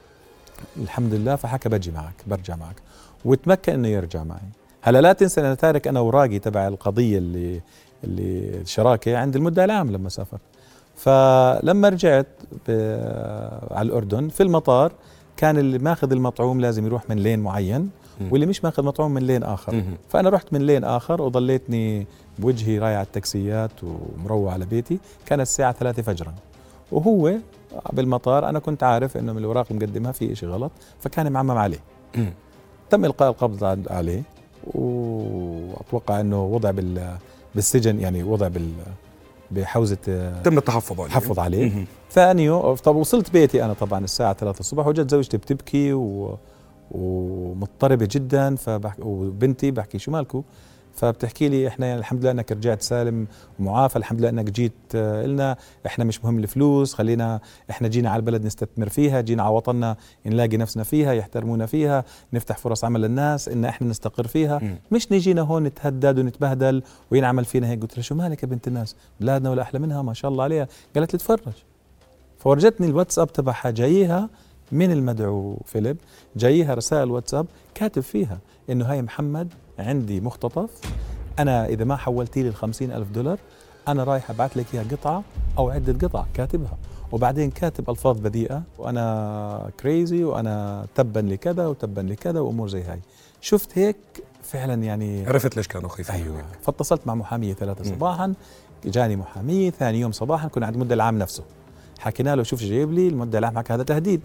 الحمد 0.76 1.14
لله 1.14 1.37
فحكى 1.37 1.68
بجي 1.68 1.90
معك 1.90 2.14
برجع 2.26 2.56
معك. 2.56 2.76
وتمكن 3.25 3.73
إنه 3.73 3.88
يرجع 3.88 4.25
معي. 4.25 4.49
هلا 4.82 5.00
لا 5.00 5.12
تنسى 5.12 5.40
أنا 5.40 5.54
تارك 5.54 5.88
أنا 5.88 5.99
اوراقي 5.99 6.38
تبع 6.38 6.68
القضية 6.68 7.18
اللي 7.18 7.61
اللي 8.04 8.61
الشراكه 8.61 9.16
عند 9.16 9.37
المدعي 9.37 9.64
العام 9.64 9.90
لما 9.90 10.08
سافرت. 10.08 10.40
فلما 10.97 11.88
رجعت 11.88 12.26
على 13.70 13.87
الأردن 13.87 14.28
في 14.28 14.42
المطار 14.42 14.92
كان 15.37 15.58
اللي 15.58 15.78
ماخذ 15.78 16.12
المطعوم 16.12 16.61
لازم 16.61 16.87
يروح 16.87 17.11
من 17.11 17.16
لين 17.16 17.40
معين. 17.40 17.90
واللي 18.30 18.47
مش 18.47 18.64
ماخذ 18.64 18.82
مطعوم 18.82 19.14
من 19.14 19.23
لين 19.23 19.42
آخر. 19.42 19.82
فأنا 20.08 20.30
رحت 20.30 20.52
من 20.52 20.66
لين 20.66 20.85
آخر 20.85 21.23
وضليتني 21.23 22.06
بوجهي 22.38 22.78
رايح 22.78 22.97
على 22.97 23.06
التاكسيات 23.06 23.70
ومروح 23.82 24.52
على 24.52 24.64
بيتي. 24.64 24.99
كانت 25.26 25.42
الساعة 25.42 25.73
3 25.73 26.02
فجرا. 26.02 26.35
وهو 26.92 27.35
بالمطار 27.92 28.48
أنا 28.48 28.58
كنت 28.58 28.82
عارف 28.82 29.16
إنه 29.16 29.32
من 29.32 29.38
الاوراق 29.38 29.66
اللي 29.70 29.87
مقدمها 29.87 30.12
في 30.12 30.34
شيء 30.34 30.48
غلط 30.48 30.72
فكان 31.00 31.32
معمم 31.32 31.50
عليه. 31.50 31.78
تم 32.90 33.04
إلقاء 33.04 33.30
القبض 33.30 33.64
عليه 33.90 34.22
وأتوقع 34.75 36.20
إنه 36.20 36.44
وضع 36.44 36.70
بال 36.70 37.16
بالسجن 37.54 38.00
يعني 38.00 38.22
وضع 38.22 38.48
بال 38.48 38.72
بحوزة 39.50 39.96
آه، 40.08 40.42
تم 40.42 40.58
التحفظ 40.58 41.00
عليه 41.00 41.10
تحفظ 41.10 41.38
عليه. 41.38 41.84
ثاني 42.10 42.44
يوم 42.44 42.75
طب 42.75 42.96
وصلت 42.96 43.30
بيتي 43.32 43.64
أنا 43.64 43.72
طبعا 43.72 44.04
الساعة 44.04 44.32
3 44.32 44.60
الصبح 44.60 44.87
وجت 44.87 45.10
زوجتي 45.10 45.37
بتبكي 45.37 45.92
و 45.92 46.37
ومضطربة 46.90 48.08
جدا 48.10 48.56
فبحكي 48.56 49.02
وبنتي 49.02 49.70
بحكي 49.70 49.98
شو 49.98 50.10
مالكم 50.10 50.42
فبتحكي 50.99 51.49
لي 51.49 51.69
إحنا 51.69 51.87
يعني 51.87 51.99
الحمد 52.00 52.21
لله 52.23 52.31
إنك 52.31 52.52
رجعت 52.52 52.83
سالم 52.83 53.26
ومعافى 53.59 53.97
الحمد 53.97 54.21
لله 54.21 54.28
إنك 54.28 54.50
جيت 54.50 54.73
آه، 54.95 55.26
لنا 55.26 55.57
إحنا 55.87 56.05
مش 56.05 56.25
مهم 56.25 56.38
الفلوس 56.38 56.95
خلينا 56.95 57.40
إحنا 57.71 57.88
جينا 57.88 58.11
على 58.11 58.21
البلد 58.21 58.45
نستثمر 58.45 58.88
فيها 58.88 59.21
جينا 59.21 59.43
على 59.43 59.55
وطننا 59.55 59.97
نلاقي 60.26 60.57
نفسنا 60.57 60.85
فيها 60.85 61.12
يحترمونا 61.12 61.67
فيها 61.67 62.05
نفتح 62.33 62.59
فرص 62.59 62.85
عمل 62.85 63.00
للناس 63.00 63.49
إن 63.49 63.64
إحنا 63.64 63.88
نستقر 63.88 64.26
فيها. 64.26 64.59
مم. 64.62 64.78
مش 64.93 65.12
نجينا 65.12 65.43
هون 65.43 65.62
نتهدد 65.64 66.19
ونتبهدل 66.19 66.83
وينعمل 67.11 67.45
فينا 67.45 67.69
هيك؟ 67.71 67.83
قلت 67.83 67.95
لها 67.95 68.02
شو 68.02 68.14
مالك 68.14 68.43
يا 68.43 68.49
بنت 68.49 68.69
الناس؟ 68.69 68.97
بلادنا 69.21 69.50
ولا 69.50 69.62
أحلى 69.62 69.81
منها؟ 69.81 70.02
ما 70.02 70.14
شاء 70.14 70.31
الله 70.31 70.45
عليها. 70.45 70.69
قالت 70.97 71.12
لي 71.12 71.19
تفرج. 71.19 71.52
فورجتني 72.38 72.87
الواتساب 72.87 73.33
تبعها 73.33 73.71
جاييها 73.71 74.28
من 74.73 74.93
المدعو 74.93 75.59
فيليب 75.64 75.97
جاييها 76.37 76.75
رسائل 76.75 77.11
واتساب 77.11 77.47
كاتب 77.75 78.02
فيها 78.02 78.38
إنه 78.71 78.85
هاي 78.85 79.02
محمد 79.02 79.49
عندي 79.78 80.20
مختطف. 80.20 80.70
أنا 81.38 81.66
إذا 81.66 81.85
ما 81.85 81.97
حولتي 81.97 82.42
لي 82.42 82.49
الخمسين 82.49 82.92
ألف 82.92 83.11
دولار 83.11 83.38
أنا 83.88 84.04
رايح 84.04 84.30
أبعث 84.30 84.56
لك 84.56 84.66
إياها 84.75 84.85
قطعة 84.92 85.23
أو 85.58 85.70
عدة 85.70 86.08
قطع 86.08 86.25
كاتبها. 86.35 86.78
وبعدين 87.12 87.50
كاتب 87.50 87.90
ألفاظ 87.90 88.20
بذيئة. 88.20 88.62
وأنا 88.78 89.70
crazy 89.80 90.25
وأنا 90.25 90.87
تبا 90.94 91.20
لكذا 91.20 91.66
وتبا 91.66 92.00
لكذا 92.00 92.40
وأمور 92.40 92.68
زي 92.68 92.82
هاي. 92.82 93.00
شفت 93.40 93.78
هيك 93.78 93.97
فعلا 94.42 94.75
يعني 94.85 95.26
عرفت 95.26 95.56
ليش 95.56 95.68
كانوا 95.68 95.88
خايفين 95.88 96.14
أيوه. 96.14 96.42
فاتصلت 96.62 97.06
مع 97.06 97.14
محامية 97.14 97.54
ثلاثة. 97.54 97.85
صباحا. 97.85 98.35
جاني 98.85 99.16
محاميه 99.16 99.70
ثاني 99.70 100.00
يوم 100.00 100.12
صباحا 100.12 100.49
كنا 100.49 100.66
عند 100.66 100.75
المدعي 100.75 100.94
العام 100.94 101.18
نفسه. 101.18 101.42
حكينا 101.99 102.37
له 102.37 102.42
شوف 102.42 102.61
شو 102.61 102.66
جايب 102.66 102.92
لي 102.92 103.08
المدعي 103.08 103.38
العام 103.38 103.58
حكى 103.58 103.73
هذا 103.73 103.82
تهديد. 103.82 104.20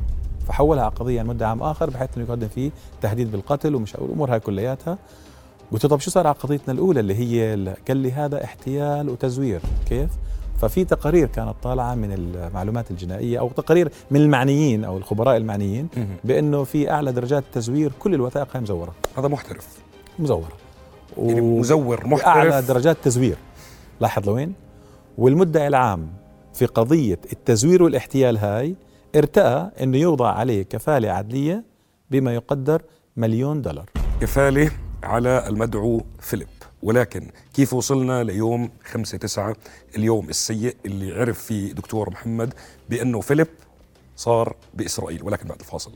فحولها 0.48 0.83
على 0.83 0.91
قضية 0.91 1.19
عن 1.19 1.27
مدعي 1.27 1.50
عام 1.50 1.63
آخر 1.63 1.89
بحيث 1.89 2.10
إنه 2.17 2.25
يقدم 2.25 2.48
فيه 2.48 2.72
تهديد 3.01 3.31
بالقتل 3.31 3.75
ومش 3.75 3.95
الأمور 3.95 4.33
هاي 4.33 4.39
كلياتها. 4.39 4.98
قلت 5.74 5.84
له 5.84 5.89
طب 5.89 6.00
شو 6.00 6.12
صار 6.12 6.27
على 6.27 6.36
قضيتنا 6.36 6.74
الأولى 6.74 7.00
اللي 7.00 7.15
هي 7.15 7.53
ال- 7.53 7.74
قال 7.88 7.98
لي 7.98 8.12
هذا 8.12 8.44
احتيال 8.44 9.10
وتزوير. 9.10 9.62
كيف؟ 9.89 10.10
ففي 10.62 10.86
تقارير 10.86 11.27
كانت 11.27 11.53
طالعة 11.63 11.96
من 11.96 12.12
المعلومات 12.13 12.92
الجنائية 12.92 13.39
أو 13.39 13.50
تقارير 13.50 13.92
من 14.12 14.20
المعنيين 14.22 14.84
أو 14.84 14.98
الخبراء 14.98 15.38
المعنيين. 15.38 15.88
بأنه 16.24 16.63
في 16.63 16.92
أعلى 16.92 17.12
درجات 17.12 17.44
التزوير 17.44 17.92
كل 18.00 18.13
الوثائق 18.13 18.48
هاي 18.53 18.62
مزورة. 18.62 18.94
هذا 19.18 19.27
محترف. 19.27 19.68
مزورة. 20.20 20.51
يعني 21.18 21.42
و- 21.42 21.60
مزور 21.60 22.00
اعلى 22.25 22.50
محترف. 22.50 22.68
درجات 22.68 22.98
تزوير. 23.03 23.36
لاحظ 24.01 24.30
لوين؟ 24.30 24.53
والمدعي 25.18 25.68
العام 25.68 26.08
في 26.53 26.65
قضية 26.65 27.20
التزوير 27.34 27.84
والاحتيال 27.84 28.38
هاي 28.38 28.75
ارتأى 29.15 29.70
إنه 29.84 29.98
يوضع 29.98 30.27
عليه 30.32 30.63
كفالة 30.63 31.12
عدلية 31.12 31.63
بما 32.12 32.34
يقدر 32.34 32.82
مليون 33.18 33.62
دولار. 33.62 33.89
كفالة 34.22 34.72
على 35.03 35.48
المدعو 35.48 36.01
فيليب. 36.19 36.48
ولكن 36.83 37.29
كيف 37.53 37.74
وصلنا 37.74 38.24
ليوم 38.24 38.69
5 38.83 39.17
9 39.17 39.55
اليوم 39.98 40.29
السيء 40.29 40.75
اللي 40.86 41.12
عرف 41.12 41.43
فيه 41.43 41.72
دكتور 41.74 42.10
محمد 42.10 42.53
بأنه 42.89 43.22
فيليب 43.22 43.48
صار 44.15 44.55
بإسرائيل. 44.74 45.24
ولكن 45.24 45.48
بعد 45.48 45.60
الفاصل. 45.60 45.91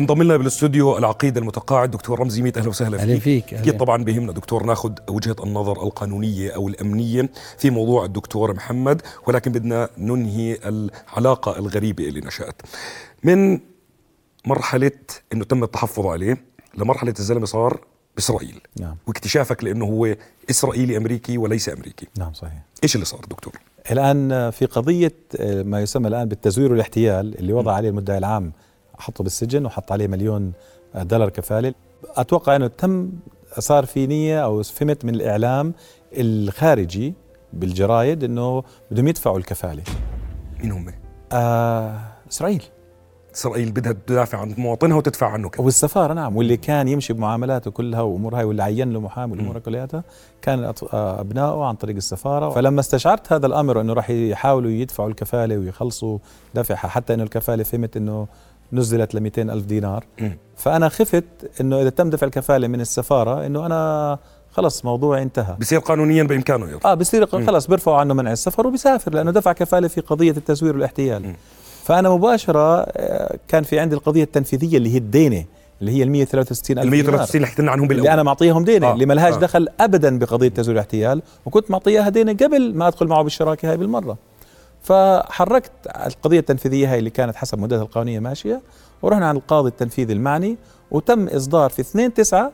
انضم 0.00 0.22
لنا 0.22 0.36
بالاستوديو 0.36 0.98
العقيد 0.98 1.36
المتقاعد 1.36 1.90
دكتور 1.90 2.20
رمزي 2.20 2.42
ميت 2.42 2.58
أهلا 2.58 2.68
وسهلا 2.68 2.98
أهلا 2.98 3.18
فيك. 3.18 3.44
فيك 3.44 3.54
أكيد. 3.54 3.76
طبعا 3.76 4.04
بهمنا 4.04 4.32
دكتور 4.32 4.64
ناخذ 4.64 4.92
وجهة 5.08 5.36
النظر 5.44 5.82
القانونية 5.82 6.50
أو 6.50 6.68
الأمنية 6.68 7.30
في 7.58 7.70
موضوع 7.70 8.04
الدكتور 8.04 8.54
محمد 8.54 9.02
ولكن 9.26 9.52
بدنا 9.52 9.88
ننهي 9.98 10.58
العلاقة 10.64 11.58
الغريبة 11.58 12.08
اللي 12.08 12.20
نشأت. 12.20 12.62
من 13.24 13.60
مرحلة 14.46 14.90
إنه 15.32 15.44
تم 15.44 15.64
التحفظ 15.64 16.06
عليه 16.06 16.44
لمرحلة 16.74 17.14
الزلمة 17.18 17.46
صار 17.46 17.80
بإسرائيل. 18.16 18.60
نعم. 18.80 18.96
واكتشافك 19.06 19.64
لأنه 19.64 19.84
هو 19.84 20.16
إسرائيلي 20.50 20.96
أمريكي 20.96 21.38
وليس 21.38 21.68
أمريكي. 21.68 22.06
نعم 22.18 22.32
صحيح. 22.32 22.62
إيش 22.82 22.94
اللي 22.94 23.06
صار 23.06 23.20
دكتور؟ 23.30 23.52
الآن 23.90 24.50
في 24.50 24.66
قضية 24.66 25.14
آه، 25.36 25.62
ما 25.62 25.80
يسمى 25.80 26.08
الآن 26.08 26.28
بالتزوير 26.28 26.70
والاحتيال 26.72 27.38
اللي 27.38 27.52
وضع 27.52 27.72
عليه 27.72 27.88
المدعي 27.88 28.18
العام 28.18 28.52
حطه 29.00 29.24
بالسجن 29.24 29.66
وحط 29.66 29.92
عليه 29.92 30.06
مليون 30.06 30.52
دولار 30.94 31.28
كفاله 31.28 31.74
أتوقع 32.04 32.56
إنه 32.56 32.66
تم 32.66 33.10
صار 33.58 33.86
في 33.86 34.06
نية 34.06 34.44
أو 34.44 34.62
فهمت 34.62 35.04
من 35.04 35.14
الإعلام 35.14 35.74
الخارجي 36.12 37.14
بالجرايد 37.52 38.24
إنه 38.24 38.62
بدهم 38.90 39.08
يدفعوا 39.08 39.38
الكفالة. 39.38 39.82
مين 40.60 40.72
هم؟ 40.72 40.92
آه 41.32 42.00
إسرائيل. 42.30 42.62
إسرائيل 43.34 43.72
بدها 43.72 43.92
تدافع 43.92 44.38
عن 44.38 44.54
مواطنها 44.58 44.96
وتدفع 44.96 45.26
عنه 45.26 45.48
كمان. 45.48 45.64
والسفارة 45.64 46.12
نعم. 46.12 46.36
واللي 46.36 46.56
كان 46.56 46.88
يمشي 46.88 47.12
بمعاملاته 47.12 47.70
كلها 47.70 48.00
وأمور 48.00 48.36
هاي 48.36 48.44
واللي 48.44 48.62
عين 48.62 48.92
له 48.92 49.00
محامي 49.00 49.32
والامور 49.32 49.58
كلياتها 49.58 50.04
كان 50.42 50.64
آه، 50.64 51.20
أبنائه 51.20 51.64
عن 51.64 51.74
طريق 51.74 51.96
السفارة. 51.96 52.50
فلما 52.50 52.80
استشعرت 52.80 53.32
هذا 53.32 53.46
الأمر 53.46 53.80
إنه 53.80 53.92
راح 53.92 54.10
يحاولوا 54.10 54.70
يدفعوا 54.70 55.08
الكفالة 55.08 55.58
ويخلصوا 55.58 56.18
دفعها 56.54 56.88
حتى 56.88 57.14
إنه 57.14 57.22
الكفالة 57.22 57.62
فهمت 57.62 57.96
إنه 57.96 58.26
نزلت 58.72 59.14
ل 59.14 59.20
200 59.20 59.42
ألف 59.42 59.64
دينار. 59.64 60.04
مم. 60.20 60.38
فأنا 60.56 60.88
خفت 60.88 61.24
إنه 61.60 61.80
إذا 61.80 61.90
تم 61.90 62.10
دفع 62.10 62.26
الكفالة 62.26 62.68
من 62.68 62.80
السفارة 62.80 63.46
إنه 63.46 63.66
أنا 63.66 64.18
خلص 64.52 64.84
موضوعي 64.84 65.22
انتهى. 65.22 65.56
بصير 65.60 65.78
قانونيا 65.78 66.22
بإمكانه 66.22 66.68
يرفع 66.70 66.92
آه 66.92 66.94
بصير 66.94 67.26
خلص 67.26 67.66
بيرفعوا 67.66 67.96
عنه 67.96 68.14
منع 68.14 68.32
السفر 68.32 68.66
وبيسافر 68.66 69.14
لأنه 69.14 69.30
دفع 69.30 69.52
كفالة 69.52 69.88
في 69.88 70.00
قضية 70.00 70.30
التزوير 70.30 70.74
والاحتيال. 70.74 71.22
مم. 71.22 71.36
فأنا 71.84 72.10
مباشرة 72.10 72.80
آه، 72.80 73.38
كان 73.48 73.62
في 73.62 73.78
عندي 73.78 73.94
القضية 73.94 74.22
التنفيذية 74.22 74.76
اللي 74.76 74.94
هي 74.94 74.98
الدينة 74.98 75.44
اللي 75.80 75.92
هي 75.92 76.02
ال 76.02 76.10
163 76.10 76.78
ال 76.78 76.82
ألف 76.82 76.92
163 76.92 77.36
اللي 77.36 77.46
حكينا 77.46 77.70
عنهم 77.70 77.88
بالأول. 77.88 78.06
اللي 78.06 78.14
أنا 78.14 78.22
معطيهم 78.22 78.64
دينة 78.64 78.86
آه، 78.86 78.92
اللي 78.92 79.06
ما 79.06 79.14
لهاش 79.14 79.34
آه. 79.34 79.38
دخل 79.38 79.68
ابدا 79.80 80.18
بقضية 80.18 80.48
تزوير 80.48 80.74
الاحتيال 80.76 81.22
وكنت 81.46 81.70
معطيها 81.70 82.08
دينة 82.08 82.32
قبل 82.32 82.74
ما 82.74 82.88
أدخل 82.88 83.06
معه 83.06 83.22
بالشراكة 83.22 83.70
هاي 83.70 83.76
بالمرة. 83.76 84.16
فحركت 84.82 85.72
القضية 86.06 86.38
التنفيذية 86.38 86.92
هاي 86.92 86.98
اللي 86.98 87.10
كانت 87.10 87.36
حسب 87.36 87.58
مدتها 87.58 87.82
القانونية 87.82 88.20
ماشية 88.20 88.62
ورحنا 89.02 89.28
عن 89.28 89.36
القاضي 89.36 89.68
التنفيذي 89.68 90.12
المعني 90.12 90.56
وتم 90.90 91.28
إصدار 91.28 91.70
في 91.70 91.80
2 91.80 92.14
9 92.14 92.52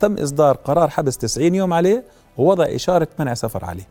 تم 0.00 0.14
إصدار 0.18 0.56
قرار 0.56 0.88
حبس 0.90 1.18
90 1.18 1.54
يوم 1.54 1.72
عليه 1.72 2.04
ووضع 2.36 2.64
إشارة 2.64 3.08
منع 3.18 3.34
سفر 3.34 3.64
عليه. 3.64 3.88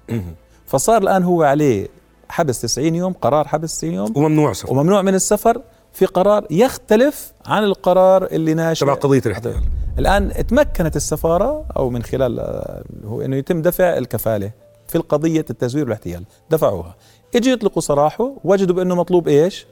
فصار 0.66 1.02
الآن 1.02 1.24
هو 1.24 1.44
عليه 1.44 1.88
حبس 2.30 2.62
90 2.62 2.96
يوم 2.96 3.14
قرار 3.14 3.48
حبس 3.48 3.78
90 3.78 3.94
يوم 3.94 4.14
وممنوع 4.18 4.54
سفر. 4.54 4.72
وممنوع 4.72 5.02
من 5.02 5.16
السفر 5.16 5.62
في 5.94 6.06
قرار 6.06 6.48
يختلف 6.52 7.34
عن 7.46 7.64
القرار 7.64 8.26
اللي 8.26 8.54
ناشئ. 8.54 8.86
تبع 8.86 8.94
قضية 8.94 9.22
الاحتيال 9.26 9.64
الآن 10.00 10.48
تمكنت 10.48 10.96
السفارة 10.96 11.66
أو 11.78 11.90
من 11.90 12.04
خلال 12.04 12.40
آه، 12.40 12.84
هو 13.06 13.22
إنه 13.22 13.36
يتم 13.36 13.62
دفع 13.62 13.98
الكفالة 13.98 14.52
في 14.88 14.96
القضية 14.96 15.46
التزوير 15.50 15.84
والاحتيال. 15.86 16.24
دفعوها. 16.50 16.96
اجوا 17.36 17.54
يطلقوا 17.54 17.82
سراحه 17.82 18.34
وجدوا 18.44 18.76
بأنه 18.76 18.96
مطلوب 18.96 19.28
إيش؟ 19.28 19.66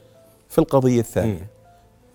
في 0.48 0.58
القضية 0.58 1.00
الثانية. 1.00 1.32
مم. 1.32 1.46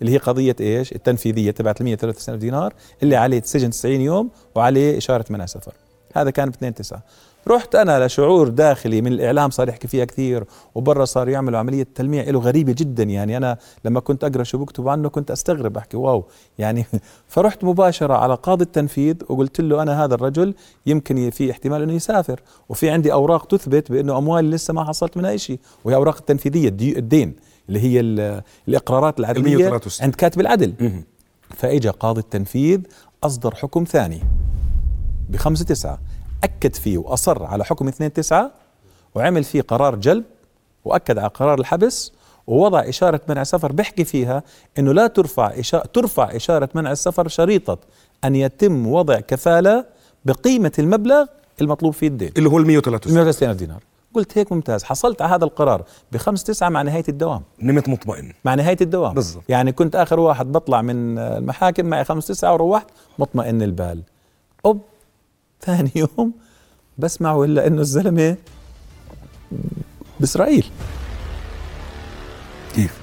اللي 0.00 0.12
هي 0.12 0.16
قضية 0.16 0.56
إيش؟ 0.60 0.92
التنفيذية 0.92 1.50
تبعت 1.50 1.82
193 1.82 2.38
دينار 2.38 2.74
اللي 3.02 3.16
عليه 3.16 3.42
سجن 3.44 3.70
90 3.70 4.00
يوم 4.00 4.30
وعليه 4.54 4.98
إشارة 4.98 5.24
منع 5.30 5.46
سفر. 5.46 5.72
هذا 6.20 6.30
كان 6.30 6.48
ب 6.50 6.54
2 6.54 6.74
9 6.74 7.02
رحت 7.48 7.74
أنا 7.74 8.06
لشعور 8.06 8.48
داخلي 8.48 9.00
من 9.02 9.12
الإعلام 9.12 9.50
صار 9.50 9.68
يحكي 9.68 9.88
فيها 9.88 10.04
كثير 10.04 10.44
وبرا 10.74 11.04
صاروا 11.04 11.32
يعملوا 11.32 11.58
عملية 11.58 11.86
تلميع 11.94 12.24
له 12.30 12.38
غريبة 12.40 12.74
جدا. 12.78 13.02
يعني 13.02 13.36
أنا 13.36 13.58
لما 13.84 14.00
كنت 14.00 14.24
أقرأ 14.24 14.42
شو 14.42 14.58
بكتبوا 14.58 14.90
عنه 14.92 15.08
كنت 15.08 15.30
أستغرب 15.30 15.76
أحكي 15.76 15.96
واو. 15.96 16.24
يعني 16.58 16.86
فرحت 17.34 17.64
مباشرة 17.64 18.14
على 18.14 18.34
قاضي 18.34 18.64
التنفيذ 18.64 19.14
وقلت 19.28 19.60
له 19.60 19.82
أنا 19.82 20.04
هذا 20.04 20.14
الرجل 20.14 20.54
يمكن 20.86 21.30
في 21.30 21.50
احتمال 21.50 21.82
إنه 21.82 21.92
يسافر 21.92 22.40
وفي 22.68 22.90
عندي 22.90 23.12
أوراق 23.12 23.46
تثبت 23.46 23.92
بأنه 23.92 24.18
اموالي 24.18 24.50
لسه 24.50 24.74
ما 24.74 24.84
حصلت 24.84 25.16
منها 25.16 25.36
شيء 25.36 25.58
وهي 25.84 25.94
أوراق 25.94 26.16
التنفيذية 26.16 26.68
الدي- 26.68 26.98
الدين 26.98 27.36
اللي 27.68 27.80
هي 27.80 28.00
ال- 28.00 28.42
الإقرارات 28.68 29.20
العدلية 29.20 29.56
163. 29.56 30.04
عند 30.04 30.14
كاتب 30.14 30.40
العدل. 30.40 30.74
مم. 30.80 31.04
فإجا 31.56 31.90
قاضي 31.90 32.20
التنفيذ 32.20 32.80
أصدر 33.24 33.54
حكم 33.54 33.84
ثاني. 33.84 34.20
بخمسة 35.28 35.64
تسعة. 35.64 35.98
أكد 36.44 36.74
فيه 36.74 36.98
وأصر 36.98 37.44
على 37.44 37.64
حكم 37.64 37.88
اثنين 37.88 38.12
تسعة 38.12 38.50
وعمل 39.14 39.44
فيه 39.44 39.62
قرار 39.62 39.94
جلب 39.94 40.24
وأكد 40.84 41.18
على 41.18 41.28
قرار 41.28 41.60
الحبس 41.60 42.12
ووضع 42.46 42.88
إشارة 42.88 43.20
منع 43.28 43.42
سفر 43.42 43.72
بيحكي 43.72 44.04
فيها 44.04 44.42
إنه 44.78 44.92
لا 44.92 45.06
ترفع 45.06 45.46
إشارة 45.46 45.86
ترفع 45.92 46.36
إشارة 46.36 46.68
منع 46.74 46.92
السفر 46.92 47.28
شريطة 47.28 47.78
أن 48.24 48.36
يتم 48.36 48.86
وضع 48.86 49.20
كفالة 49.20 49.84
بقيمة 50.24 50.72
المبلغ 50.78 51.26
المطلوب 51.60 51.92
فيه 51.92 52.08
الدين. 52.08 52.32
اللي 52.36 52.48
هو 52.48 52.58
ال 52.58 52.66
163 52.66 53.14
130 53.14 53.56
دينار. 53.56 53.82
قلت 54.14 54.38
هيك 54.38 54.52
ممتاز. 54.52 54.84
حصلت 54.84 55.22
على 55.22 55.34
هذا 55.34 55.44
القرار 55.44 55.84
بخمس 56.12 56.44
تسعة 56.44 56.68
مع 56.68 56.82
نهاية 56.82 57.04
الدوام. 57.08 57.42
نمت 57.62 57.88
مطمئن. 57.88 58.32
مع 58.44 58.54
نهاية 58.54 58.76
الدوام. 58.80 59.14
بالضبط. 59.14 59.42
يعني 59.48 59.72
كنت 59.72 59.96
آخر 59.96 60.20
واحد 60.20 60.52
بطلع 60.52 60.82
من 60.82 61.18
المحاكم 61.18 61.86
معي 61.86 62.04
خمس 62.04 62.26
تسعة 62.26 62.52
وروحت 62.52 62.86
مطمئن 63.18 63.62
البال. 63.62 64.02
أوب. 64.64 64.80
ثاني 65.66 65.90
يوم 65.96 66.32
بسمع 66.98 67.32
ولا 67.32 67.66
إنه 67.66 67.80
الزلمة 67.80 68.36
بإسرائيل. 70.20 70.70
كيف؟ 72.74 73.00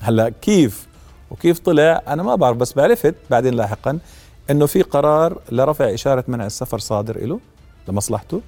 هلأ 0.00 0.28
كيف؟ 0.28 0.86
وكيف 1.30 1.58
طلع؟ 1.58 2.02
أنا 2.08 2.22
ما 2.22 2.34
بعرف 2.34 2.56
بس 2.56 2.72
بعرفت 2.72 3.14
بعدين 3.30 3.54
لاحقا 3.54 3.98
إنه 4.50 4.66
في 4.66 4.82
قرار 4.82 5.38
لرفع 5.52 5.94
إشارة 5.94 6.24
منع 6.28 6.46
السفر 6.46 6.78
صادر 6.78 7.26
له 7.26 7.40
لمصلحته. 7.88 8.40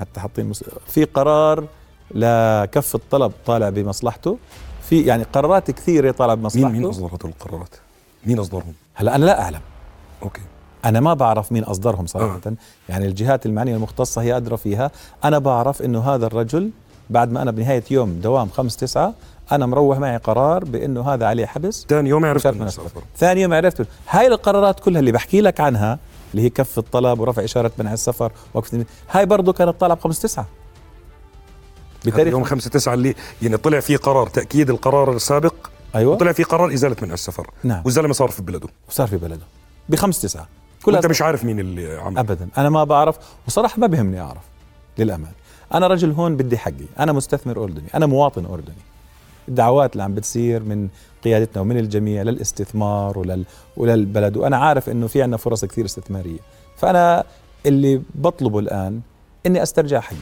حتى 0.00 0.20
حاطين 0.20 0.46
مس... 0.46 0.64
في 0.86 1.04
قرار 1.04 1.66
لكف 2.10 2.94
الطلب 2.94 3.32
طالع 3.46 3.68
بمصلحته. 3.68 4.38
في 4.88 5.02
يعني 5.02 5.22
قرارات 5.22 5.70
كثيرة 5.70 6.10
طالعة 6.10 6.34
مين 6.34 6.42
بمصلحته 6.42 6.72
مين 6.72 6.84
اصدر 6.84 7.06
هدول 7.06 7.30
القرارات؟ 7.30 7.74
مين 8.26 8.38
أصدرهم؟ 8.38 8.74
هلأ 8.94 9.14
أنا 9.14 9.24
لا 9.24 9.42
أعلم. 9.42 9.60
أوكي. 10.22 10.40
أنا 10.84 11.00
ما 11.00 11.14
بعرف 11.14 11.52
مين 11.52 11.64
أصدرهم 11.64 12.02
آه. 12.02 12.06
صراحة. 12.06 12.40
آه. 12.46 12.52
يعني 12.88 13.06
الجهات 13.06 13.46
المعنية 13.46 13.76
المختصة 13.76 14.22
هي 14.22 14.36
أدرى 14.36 14.56
فيها. 14.56 14.90
أنا 15.24 15.38
بعرف 15.38 15.82
إنه 15.82 16.00
هذا 16.00 16.26
الرجل 16.26 16.70
بعد 17.10 17.32
ما 17.32 17.42
أنا 17.42 17.50
بنهاية 17.50 17.84
يوم 17.90 18.12
دوام 18.12 18.48
خمس 18.48 18.76
تسعة 18.76 19.14
أنا 19.52 19.66
مروح 19.66 19.98
معي 19.98 20.16
قرار 20.16 20.64
بإنه 20.64 21.08
هذا 21.14 21.26
عليه 21.26 21.46
حبس. 21.46 21.86
ثاني 21.88 22.08
يوم 22.08 22.24
عرفت 22.24 22.54
ثاني 23.16 23.42
يوم 23.42 23.54
عرفت 23.54 23.86
هاي 24.08 24.26
القرارات 24.26 24.80
كلها 24.80 25.00
اللي 25.00 25.12
بحكي 25.12 25.40
لك 25.40 25.60
عنها 25.60 25.98
اللي 26.34 26.42
هي 26.44 26.50
كف 26.50 26.78
الطلب 26.78 27.20
ورفع 27.20 27.44
إشارة 27.44 27.72
منع 27.78 27.92
السفر 27.92 28.32
وقف 28.54 28.84
هاي 29.10 29.26
برضه 29.26 29.52
كانت 29.52 29.80
طالب 29.80 29.98
خمس 29.98 30.20
تسعة. 30.20 30.46
بتاريخ 32.06 32.32
يوم 32.32 32.44
5 32.44 32.70
9 32.70 32.94
اللي 32.94 33.14
يعني 33.42 33.56
طلع 33.56 33.80
فيه 33.80 33.96
قرار 33.96 34.26
تأكيد 34.26 34.70
القرار 34.70 35.12
السابق 35.12 35.54
أيوه. 35.94 36.12
وطلع 36.12 36.32
فيه 36.32 36.44
قرار 36.44 36.74
إزالة 36.74 36.96
منع 37.02 37.14
السفر. 37.14 37.50
نعم. 37.64 37.82
والزلمة 37.84 38.12
صار 38.12 38.28
في 38.28 38.42
بلده. 38.42 38.68
صار 38.90 39.06
في 39.06 39.16
بلده. 39.16 39.42
بخمس 39.88 40.16
5 40.16 40.28
9 40.28 40.48
كل 40.84 40.96
انت 40.96 41.06
مش 41.06 41.22
عارف 41.22 41.44
مين 41.44 41.60
اللي 41.60 41.96
عمل 41.96 42.18
ابدا. 42.18 42.48
أنا 42.58 42.70
ما 42.70 42.84
بعرف 42.84 43.18
وصراحة 43.46 43.78
ما 43.78 43.86
بهمني 43.86 44.20
أعرف 44.20 44.42
للأمان. 44.98 45.32
أنا 45.74 45.86
رجل 45.86 46.12
هون 46.12 46.36
بدي 46.36 46.58
حقي. 46.58 46.86
أنا 46.98 47.12
مستثمر 47.12 47.64
أردني. 47.64 47.88
أنا 47.94 48.06
مواطن 48.06 48.44
أردني. 48.44 48.82
الدعوات 49.48 49.92
اللي 49.92 50.02
عم 50.02 50.14
بتصير 50.14 50.62
من 50.62 50.88
قيادتنا 51.24 51.62
ومن 51.62 51.78
الجميع 51.78 52.22
للاستثمار 52.22 53.18
ولل... 53.18 53.44
وللبلد 53.76 54.36
وأنا 54.36 54.56
عارف 54.56 54.90
إنه 54.90 55.06
في 55.06 55.22
عندنا 55.22 55.36
فرص 55.36 55.64
كثير 55.64 55.84
استثمارية. 55.84 56.38
فأنا 56.76 57.24
اللي 57.66 58.02
بطلبه 58.14 58.58
الآن 58.58 59.00
إني 59.46 59.62
أسترجع 59.62 60.00
حقي 60.00 60.16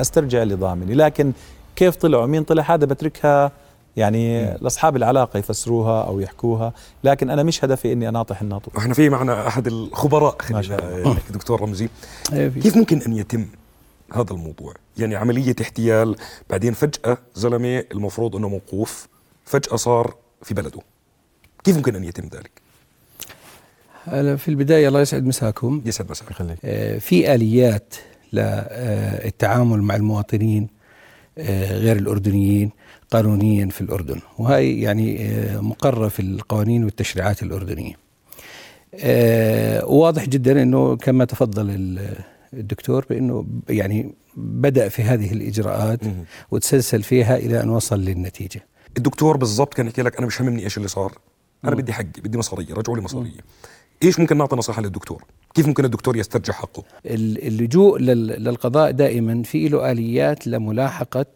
أسترجع 0.00 0.42
اللي 0.42 0.54
ضامني. 0.54 0.94
لكن 0.94 1.32
كيف 1.76 1.96
طلعوا؟ 1.96 2.26
مين 2.26 2.42
طلع؟ 2.42 2.62
هذا 2.62 2.86
بتركها 2.86 3.52
يعني 3.96 4.54
لاصحاب 4.60 4.96
العلاقة 4.96 5.38
يفسروها 5.38 6.02
أو 6.02 6.20
يحكوها 6.20 6.72
لكن 7.04 7.30
أنا 7.30 7.42
مش 7.42 7.64
هدفي 7.64 7.92
إني 7.92 8.08
أناطح 8.08 8.42
الناطق. 8.42 8.76
إحنا 8.78 8.94
في 8.94 9.08
معنا 9.08 9.46
أحد 9.48 9.66
الخبراء 9.66 10.36
خلينا 10.42 11.12
نحكي 11.12 11.32
دكتور 11.32 11.60
رمزي. 11.60 11.88
في- 12.30 12.60
كيف 12.62 12.76
ممكن 12.76 13.02
أن 13.02 13.12
يتم 13.12 13.46
هذا 14.12 14.30
الموضوع؟ 14.32 14.74
يعني 14.98 15.16
عملية 15.16 15.54
احتيال 15.60 16.16
بعدين 16.50 16.72
فجأة 16.72 17.18
زلمة 17.34 17.84
المفروض 17.92 18.36
إنه 18.36 18.48
موقوف 18.48 19.08
فجأة 19.44 19.76
صار 19.76 20.14
في 20.42 20.54
بلده. 20.54 20.80
كيف 21.64 21.76
ممكن 21.76 21.96
أن 21.96 22.04
يتم 22.04 22.24
ذلك؟ 22.34 22.50
هلا 24.04 24.36
في 24.36 24.48
البداية 24.48 24.88
الله 24.88 25.00
يسعد 25.00 25.24
مساكم. 25.26 25.82
يسعد 25.86 26.10
مساك. 26.10 26.30
يخليك. 26.30 26.58
آه، 26.64 26.98
في 26.98 27.34
آليات 27.34 27.94
للتعامل 28.32 29.82
مع 29.82 29.96
المواطنين. 29.96 30.68
غير 31.38 31.96
الأردنيين 31.96 32.70
قانونيا 33.10 33.66
في 33.66 33.80
الأردن. 33.80 34.20
وهي 34.38 34.80
يعني 34.80 35.26
آه، 35.28 35.60
مقررة 35.60 36.08
في 36.08 36.20
القوانين 36.22 36.84
والتشريعات 36.84 37.42
الأردنية. 37.42 37.94
آه، 38.94 39.84
واضح 39.86 40.24
جدا 40.28 40.62
أنه 40.62 40.96
كما 40.96 41.24
تفضل 41.24 41.70
ال- 41.70 42.18
الدكتور 42.54 43.06
بأنه 43.10 43.46
يعني 43.68 44.14
بدأ 44.36 44.88
في 44.88 45.02
هذه 45.02 45.32
الإجراءات. 45.32 46.00
وتسلسل 46.50 47.02
فيها 47.02 47.36
إلى 47.36 47.62
أن 47.62 47.68
وصل 47.68 48.00
للنتيجة. 48.00 48.66
الدكتور 48.96 49.36
بالضبط 49.36 49.74
كان 49.74 49.86
يحكي 49.86 50.02
لك 50.02 50.16
أنا 50.18 50.26
مش 50.26 50.42
هممني 50.42 50.64
إيش 50.64 50.76
اللي 50.76 50.88
صار. 50.88 51.18
أنا 51.64 51.74
بدي 51.76 51.92
حقي 51.92 52.20
بدي 52.24 52.38
مصارية 52.38 52.74
رجعوا 52.74 52.96
لي 52.96 53.02
مصارية. 53.02 53.40
إيش 54.02 54.20
ممكن 54.20 54.36
نعطي 54.36 54.56
نصيحة 54.56 54.82
للدكتور؟ 54.82 55.24
كيف 55.54 55.66
ممكن 55.66 55.84
الدكتور 55.84 56.16
يسترجع 56.16 56.52
حقه؟ 56.52 56.82
ال- 57.06 57.46
اللجوء 57.46 57.98
لل- 57.98 58.44
للقضاء 58.44 58.90
دائما 58.90 59.42
في 59.42 59.68
له 59.68 59.90
آليات 59.92 60.46
لملاحقة 60.46 61.26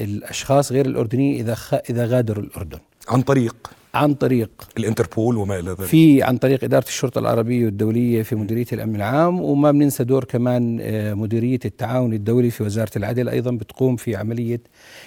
الأشخاص 0.00 0.72
غير 0.72 0.86
الأردنيين 0.86 1.34
إذا 1.40 1.54
خ... 1.54 1.74
إذا 1.90 2.06
غادروا 2.06 2.44
الأردن. 2.44 2.78
عن 3.08 3.22
طريق؟ 3.22 3.56
عن 3.94 4.14
طريق. 4.14 4.50
الإنتربول 4.78 5.36
وما 5.36 5.58
إلى 5.58 5.70
ذلك. 5.70 5.82
في 5.82 6.22
عن 6.22 6.36
طريق 6.38 6.64
إدارة 6.64 6.84
الشرطة 6.84 7.18
العربية 7.18 7.64
والدولية 7.64 8.22
في 8.22 8.36
مديرية 8.36 8.66
الأمن 8.72 8.96
العام 8.96 9.40
وما 9.40 9.70
بننسى 9.70 10.04
دور 10.04 10.24
كمان 10.24 10.78
آه، 10.80 11.14
مديرية 11.14 11.58
التعاون 11.64 12.12
الدولي 12.12 12.50
في 12.50 12.62
وزارة 12.62 12.90
العدل 12.96 13.28
أيضا 13.28 13.50
بتقوم 13.50 13.96
في 13.96 14.16
عملية 14.16 14.60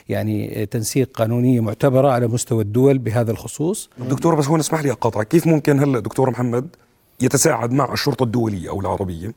يعني 0.10 0.62
آه، 0.62 0.66
تنسيق 0.66 1.10
قانونية 1.14 1.60
معتبرة 1.60 2.10
على 2.10 2.28
مستوى 2.28 2.64
الدول 2.64 2.98
بهذا 2.98 3.32
الخصوص. 3.32 3.90
دكتور 4.10 4.36
بس 4.36 4.48
هون 4.48 4.60
اسمح 4.60 4.84
لي 4.84 4.92
أقاطعك. 4.92 5.28
كيف 5.28 5.48
ممكن 5.48 5.80
هلا 5.80 6.00
دكتور 6.00 6.30
محمد 6.30 6.68
يتساعد 7.22 7.72
مع 7.72 7.94
الشرطة 7.94 8.24
الدولية 8.24 8.70
أو 8.70 8.82
العربية 8.82 9.34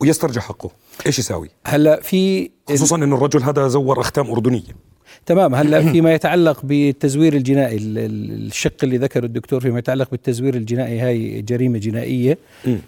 ويسترجع 0.00 0.40
حقه. 0.40 0.70
إيش 1.06 1.18
يساوي؟ 1.18 1.50
هلا 1.66 2.00
في 2.00 2.50
خصوصا 2.68 2.96
إنه 2.96 3.16
الرجل 3.16 3.42
هذا 3.42 3.68
زور 3.68 4.00
أختام 4.00 4.30
أردنية. 4.30 4.86
تمام 5.26 5.54
هلا 5.54 5.82
فيما 5.92 6.14
يتعلق 6.14 6.60
بالتزوير 6.64 7.34
الجنائي 7.34 7.76
ال- 7.76 7.98
ال- 7.98 8.46
الشق 8.46 8.72
اللي 8.82 8.98
ذكره 8.98 9.24
الدكتور 9.26 9.60
فيما 9.60 9.78
يتعلق 9.78 10.10
بالتزوير 10.10 10.54
الجنائي 10.54 11.00
هاي 11.00 11.42
جريمة 11.42 11.78
جنائية. 11.78 12.38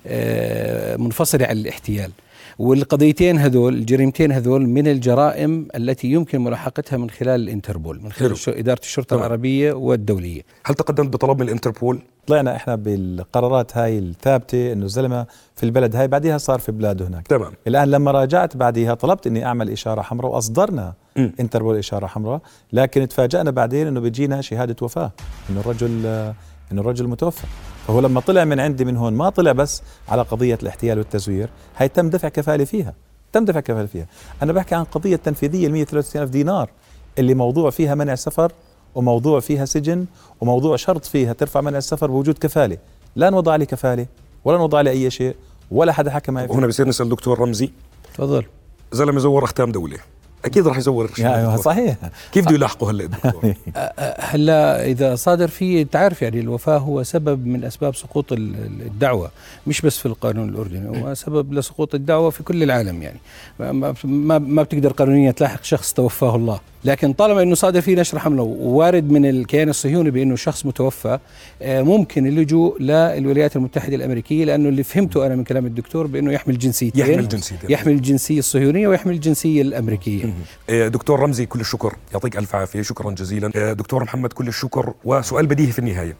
آه، 0.06 0.96
منفصلة 0.96 1.46
عن 1.46 1.56
الاحتيال. 1.56 2.11
والقضيتين 2.59 3.38
هذول 3.38 3.75
الجريمتين 3.75 4.33
هذول 4.33 4.66
من 4.68 4.87
الجرائم 4.88 5.68
التي 5.77 6.09
يمكن 6.12 6.40
ملاحقتها 6.44 6.97
من 6.97 7.11
خلال 7.11 7.40
الانتربول 7.40 7.97
من 8.03 8.12
خلال 8.12 8.14
حلو. 8.29 8.33
الش- 8.33 8.49
إدارة 8.49 8.79
الشرطة 8.83 9.09
تمام. 9.09 9.23
العربية 9.23 9.73
والدولية 9.73 10.42
هل 10.66 10.75
تقدمت 10.75 11.12
بطلب 11.12 11.38
من 11.38 11.47
الانتربول 11.47 11.99
طلعنا 12.27 12.57
إحنا 12.57 12.75
بالقرارات 12.75 13.77
هاي 13.77 13.99
الثابتة 13.99 14.73
إنه 14.73 14.85
الزلمة 14.85 15.27
في 15.57 15.62
البلد 15.66 15.97
هاي 15.97 16.09
بعدها 16.09 16.38
صار 16.38 16.59
في 16.59 16.73
بلاده 16.73 17.07
هناك 17.07 17.27
تمام 17.27 17.53
الآن 17.66 17.90
لما 17.90 18.11
راجعت 18.11 18.57
بعدها 18.57 18.94
طلبت 18.94 19.27
إني 19.27 19.47
أعمل 19.47 19.71
إشارة 19.71 20.03
حمراء 20.03 20.33
وأصدرنا 20.33 20.94
مم. 21.16 21.33
انتربول 21.40 21.77
إشارة 21.77 22.07
حمراء 22.07 22.40
لكن 22.73 23.09
تفاجئنا 23.09 23.51
بعدين 23.51 23.87
إنه 23.87 24.01
بيجينا 24.01 24.40
شهادة 24.40 24.77
وفاة 24.83 25.12
إنه 25.51 25.61
الرجل 25.61 26.33
إنه 26.72 26.81
الرجل 26.81 27.09
متوفى. 27.09 27.46
فهو 27.87 28.00
لما 28.00 28.20
طلع 28.20 28.44
من 28.44 28.61
عندي 28.61 28.85
من 28.85 28.96
هون 28.96 29.12
ما 29.12 29.31
طلع 29.31 29.52
بس 29.52 29.83
على 30.09 30.22
قضية 30.22 30.59
الاحتيال 30.62 30.98
والتزوير. 30.98 31.48
هي 31.76 31.88
تم 31.88 32.11
دفع 32.11 32.28
كفالة 32.28 32.64
فيها. 32.64 32.94
تم 33.33 33.44
دفع 33.44 33.61
كفالة 33.61 33.87
فيها. 33.87 34.07
أنا 34.42 34.52
بحكي 34.52 34.74
عن 34.74 34.85
قضية 34.85 35.16
تنفيذية 35.16 35.66
ال 35.66 35.72
163 35.72 36.22
ألف 36.22 36.31
دينار 36.31 36.70
اللي 37.18 37.35
موضوع 37.35 37.70
فيها 37.70 37.94
منع 37.94 38.14
سفر 38.14 38.52
وموضوع 38.94 39.40
فيها 39.40 39.64
سجن 39.64 40.07
وموضوع 40.40 40.76
شرط 40.76 41.04
فيها 41.04 41.33
ترفع 41.33 41.61
منع 41.61 41.78
السفر 41.78 42.07
بوجود 42.07 42.38
كفالة. 42.38 42.78
لا 43.16 43.31
نوضع 43.31 43.57
لي 43.57 43.66
كفالة 43.66 44.07
ولا 44.44 44.59
نوضع 44.59 44.81
لي 44.81 44.90
أي 44.90 45.11
شيء 45.11 45.37
ولا 45.70 45.92
حدا 45.92 46.11
حكى 46.11 46.33
معي. 46.33 46.46
وهنا 46.46 46.66
بصير 46.66 46.88
نسأل 46.88 47.09
دكتور 47.09 47.40
رمزي. 47.40 47.70
تفضل. 48.14 48.44
زلمة 48.92 49.18
زور 49.18 49.44
أختام 49.44 49.72
دولة. 49.72 49.98
أكيد 50.44 50.66
راح 50.68 50.77
يزور 50.79 51.11
يا 51.18 51.37
أيوة 51.37 51.57
صحيح. 51.57 51.96
كيف 52.33 52.44
بده 52.44 52.55
يلاحقه 52.55 52.90
هلا 52.90 53.05
الدكتور؟ 53.05 53.55
هلا 54.31 54.85
إذا 54.87 55.14
صادر 55.14 55.48
في 55.48 55.85
تعرف 55.85 56.22
يعني 56.22 56.40
الوفاة 56.40 56.79
هو 56.79 57.03
سبب 57.03 57.46
من 57.46 57.64
أسباب 57.64 57.94
سقوط 57.94 58.33
ال- 58.33 58.55
ال- 58.55 58.83
الدعوة 58.87 59.31
مش 59.66 59.81
بس 59.81 59.98
في 59.98 60.07
القانون 60.07 60.48
الأردني 60.48 61.03
هو 61.03 61.14
سبب 61.14 61.53
لسقوط 61.53 61.94
الدعوة 61.94 62.31
في 62.31 62.42
كل 62.42 62.62
العالم 62.62 63.03
يعني. 63.03 63.18
ما 63.61 63.94
ما, 64.05 64.38
ما 64.38 64.62
بتقدر 64.62 64.92
قانونيا 64.92 65.31
تلاحق 65.31 65.62
شخص 65.64 65.92
توفاه 65.92 66.37
الله 66.37 66.61
لكن 66.85 67.12
طالما 67.12 67.42
إنه 67.42 67.55
صادر 67.55 67.81
في 67.81 67.94
نشر 67.94 68.18
حملة 68.18 68.42
ووارد 68.42 69.11
من 69.11 69.27
الكيان 69.27 69.68
الصهيوني 69.68 70.11
بإنه 70.11 70.37
شخص 70.37 70.66
متوفى 70.66 71.18
آه، 71.62 71.83
ممكن 71.83 72.27
اللجوء 72.27 72.83
للولايات 72.83 73.57
المتحدة 73.57 73.96
الأمريكية 73.96 74.44
لأنه 74.44 74.68
اللي 74.68 74.83
فهمته 74.83 75.27
أنا 75.27 75.37
من 75.37 75.44
كلام 75.44 75.66
الدكتور 75.66 76.07
بإنه 76.07 76.33
يحمل 76.33 76.59
جنسيتين 76.59 77.01
يحمل 77.11 77.29
جنسيتين. 77.29 77.70
يحمل 77.70 77.92
الجنسية 77.92 78.38
الصهيونية 78.38 78.88
ويحمل 78.88 79.12
الجنسية 79.14 79.62
الأمريكية. 79.62 80.27
آه، 80.70 80.88
دكتور 80.88 81.20
رمزي 81.20 81.46
كل 81.46 81.60
الشكر. 81.60 81.96
يعطيك 82.12 82.36
ألف 82.36 82.54
عافية. 82.54 82.82
شكرا 82.82 83.10
جزيلا. 83.10 83.50
آه، 83.56 83.72
دكتور 83.72 84.04
محمد 84.04 84.32
كل 84.32 84.48
الشكر. 84.48 84.94
وسؤال 85.04 85.46
بديهي 85.46 85.72
في 85.72 85.78
النهاية. 85.78 86.16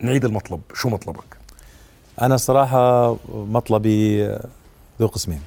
نعيد 0.00 0.24
المطلب. 0.24 0.60
شو 0.74 0.88
مطلبك؟ 0.88 1.36
أنا 2.22 2.36
صراحة 2.36 3.16
مطلبي 3.34 4.26
ذو 5.00 5.06
قسمين. 5.06 5.40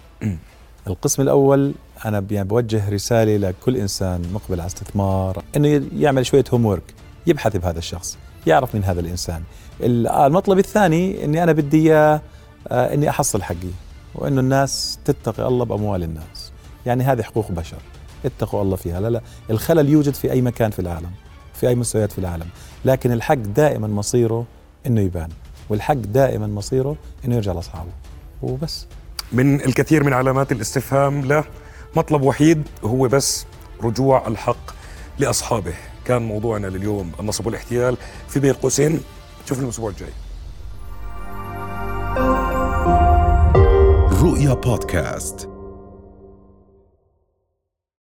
القسم 0.88 1.22
الأول 1.22 1.74
أنا 2.06 2.20
ب- 2.20 2.32
يعني 2.32 2.48
بوجه 2.48 2.90
رسالة 2.90 3.38
لكل 3.38 3.78
إنسان 3.78 4.22
مقبل 4.34 4.60
على 4.60 4.68
استثمار 4.68 5.44
إنه 5.56 5.84
يعمل 5.96 6.26
شوية 6.26 6.44
هوم 6.54 6.66
ورك 6.66 6.94
يبحث 7.28 7.56
بهذا 7.58 7.80
الشخص 7.80 8.18
يعرف 8.48 8.76
من 8.76 8.84
هذا 8.84 9.00
الإنسان. 9.00 9.44
ال- 9.82 10.08
آه، 10.08 10.28
المطلب 10.28 10.60
الثاني 10.60 11.26
إني 11.26 11.44
أنا 11.44 11.52
بدي 11.52 11.78
إياه 11.92 12.22
آه، 12.68 12.94
إني 12.94 13.10
أحصل 13.10 13.44
حقي 13.44 13.72
وإنه 14.16 14.42
الناس 14.42 15.00
تتقي 15.06 15.48
الله 15.48 15.66
بأموال 15.66 16.04
الناس. 16.04 16.47
يعني 16.88 17.04
هذه 17.04 17.22
حقوق 17.22 17.52
بشر. 17.52 17.78
اتقوا 18.26 18.62
الله 18.62 18.76
فيها. 18.76 19.00
لا 19.00 19.10
لا. 19.10 19.22
الخلل 19.50 19.90
يوجد 19.90 20.14
في 20.14 20.32
أي 20.32 20.42
مكان 20.42 20.72
في 20.72 20.80
العالم 20.80 21.12
في 21.54 21.68
أي 21.68 21.76
مستويات 21.76 22.12
في 22.12 22.20
العالم. 22.20 22.48
لكن 22.86 23.12
الحق 23.12 23.34
دائما 23.34 23.88
مصيره 23.88 24.46
إنه 24.88 25.02
يبان 25.02 25.30
والحق 25.70 25.94
دائما 25.94 26.48
مصيره 26.48 26.96
إنه 27.26 27.36
يرجع 27.36 27.52
لأصحابه. 27.52 27.92
وبس. 28.44 28.88
من 29.32 29.62
الكثير 29.62 30.04
من 30.04 30.14
علامات 30.14 30.52
الاستفهام 30.52 31.26
له 31.26 31.44
مطلب 31.96 32.22
وحيد 32.22 32.68
هو 32.84 33.08
بس 33.08 33.46
رجوع 33.84 34.28
الحق 34.28 34.72
لأصحابه. 35.20 35.74
كان 36.06 36.22
موضوعنا 36.22 36.68
لليوم 36.68 37.12
النصب 37.20 37.46
والاحتيال 37.46 37.98
في 38.28 38.40
بين 38.40 38.54
قوسين. 38.54 39.00
شوفنا 39.50 39.64
الأسبوع 39.64 39.90
الجاي. 39.90 40.10
رؤيا 44.22 44.54
بودكاست. 44.54 45.57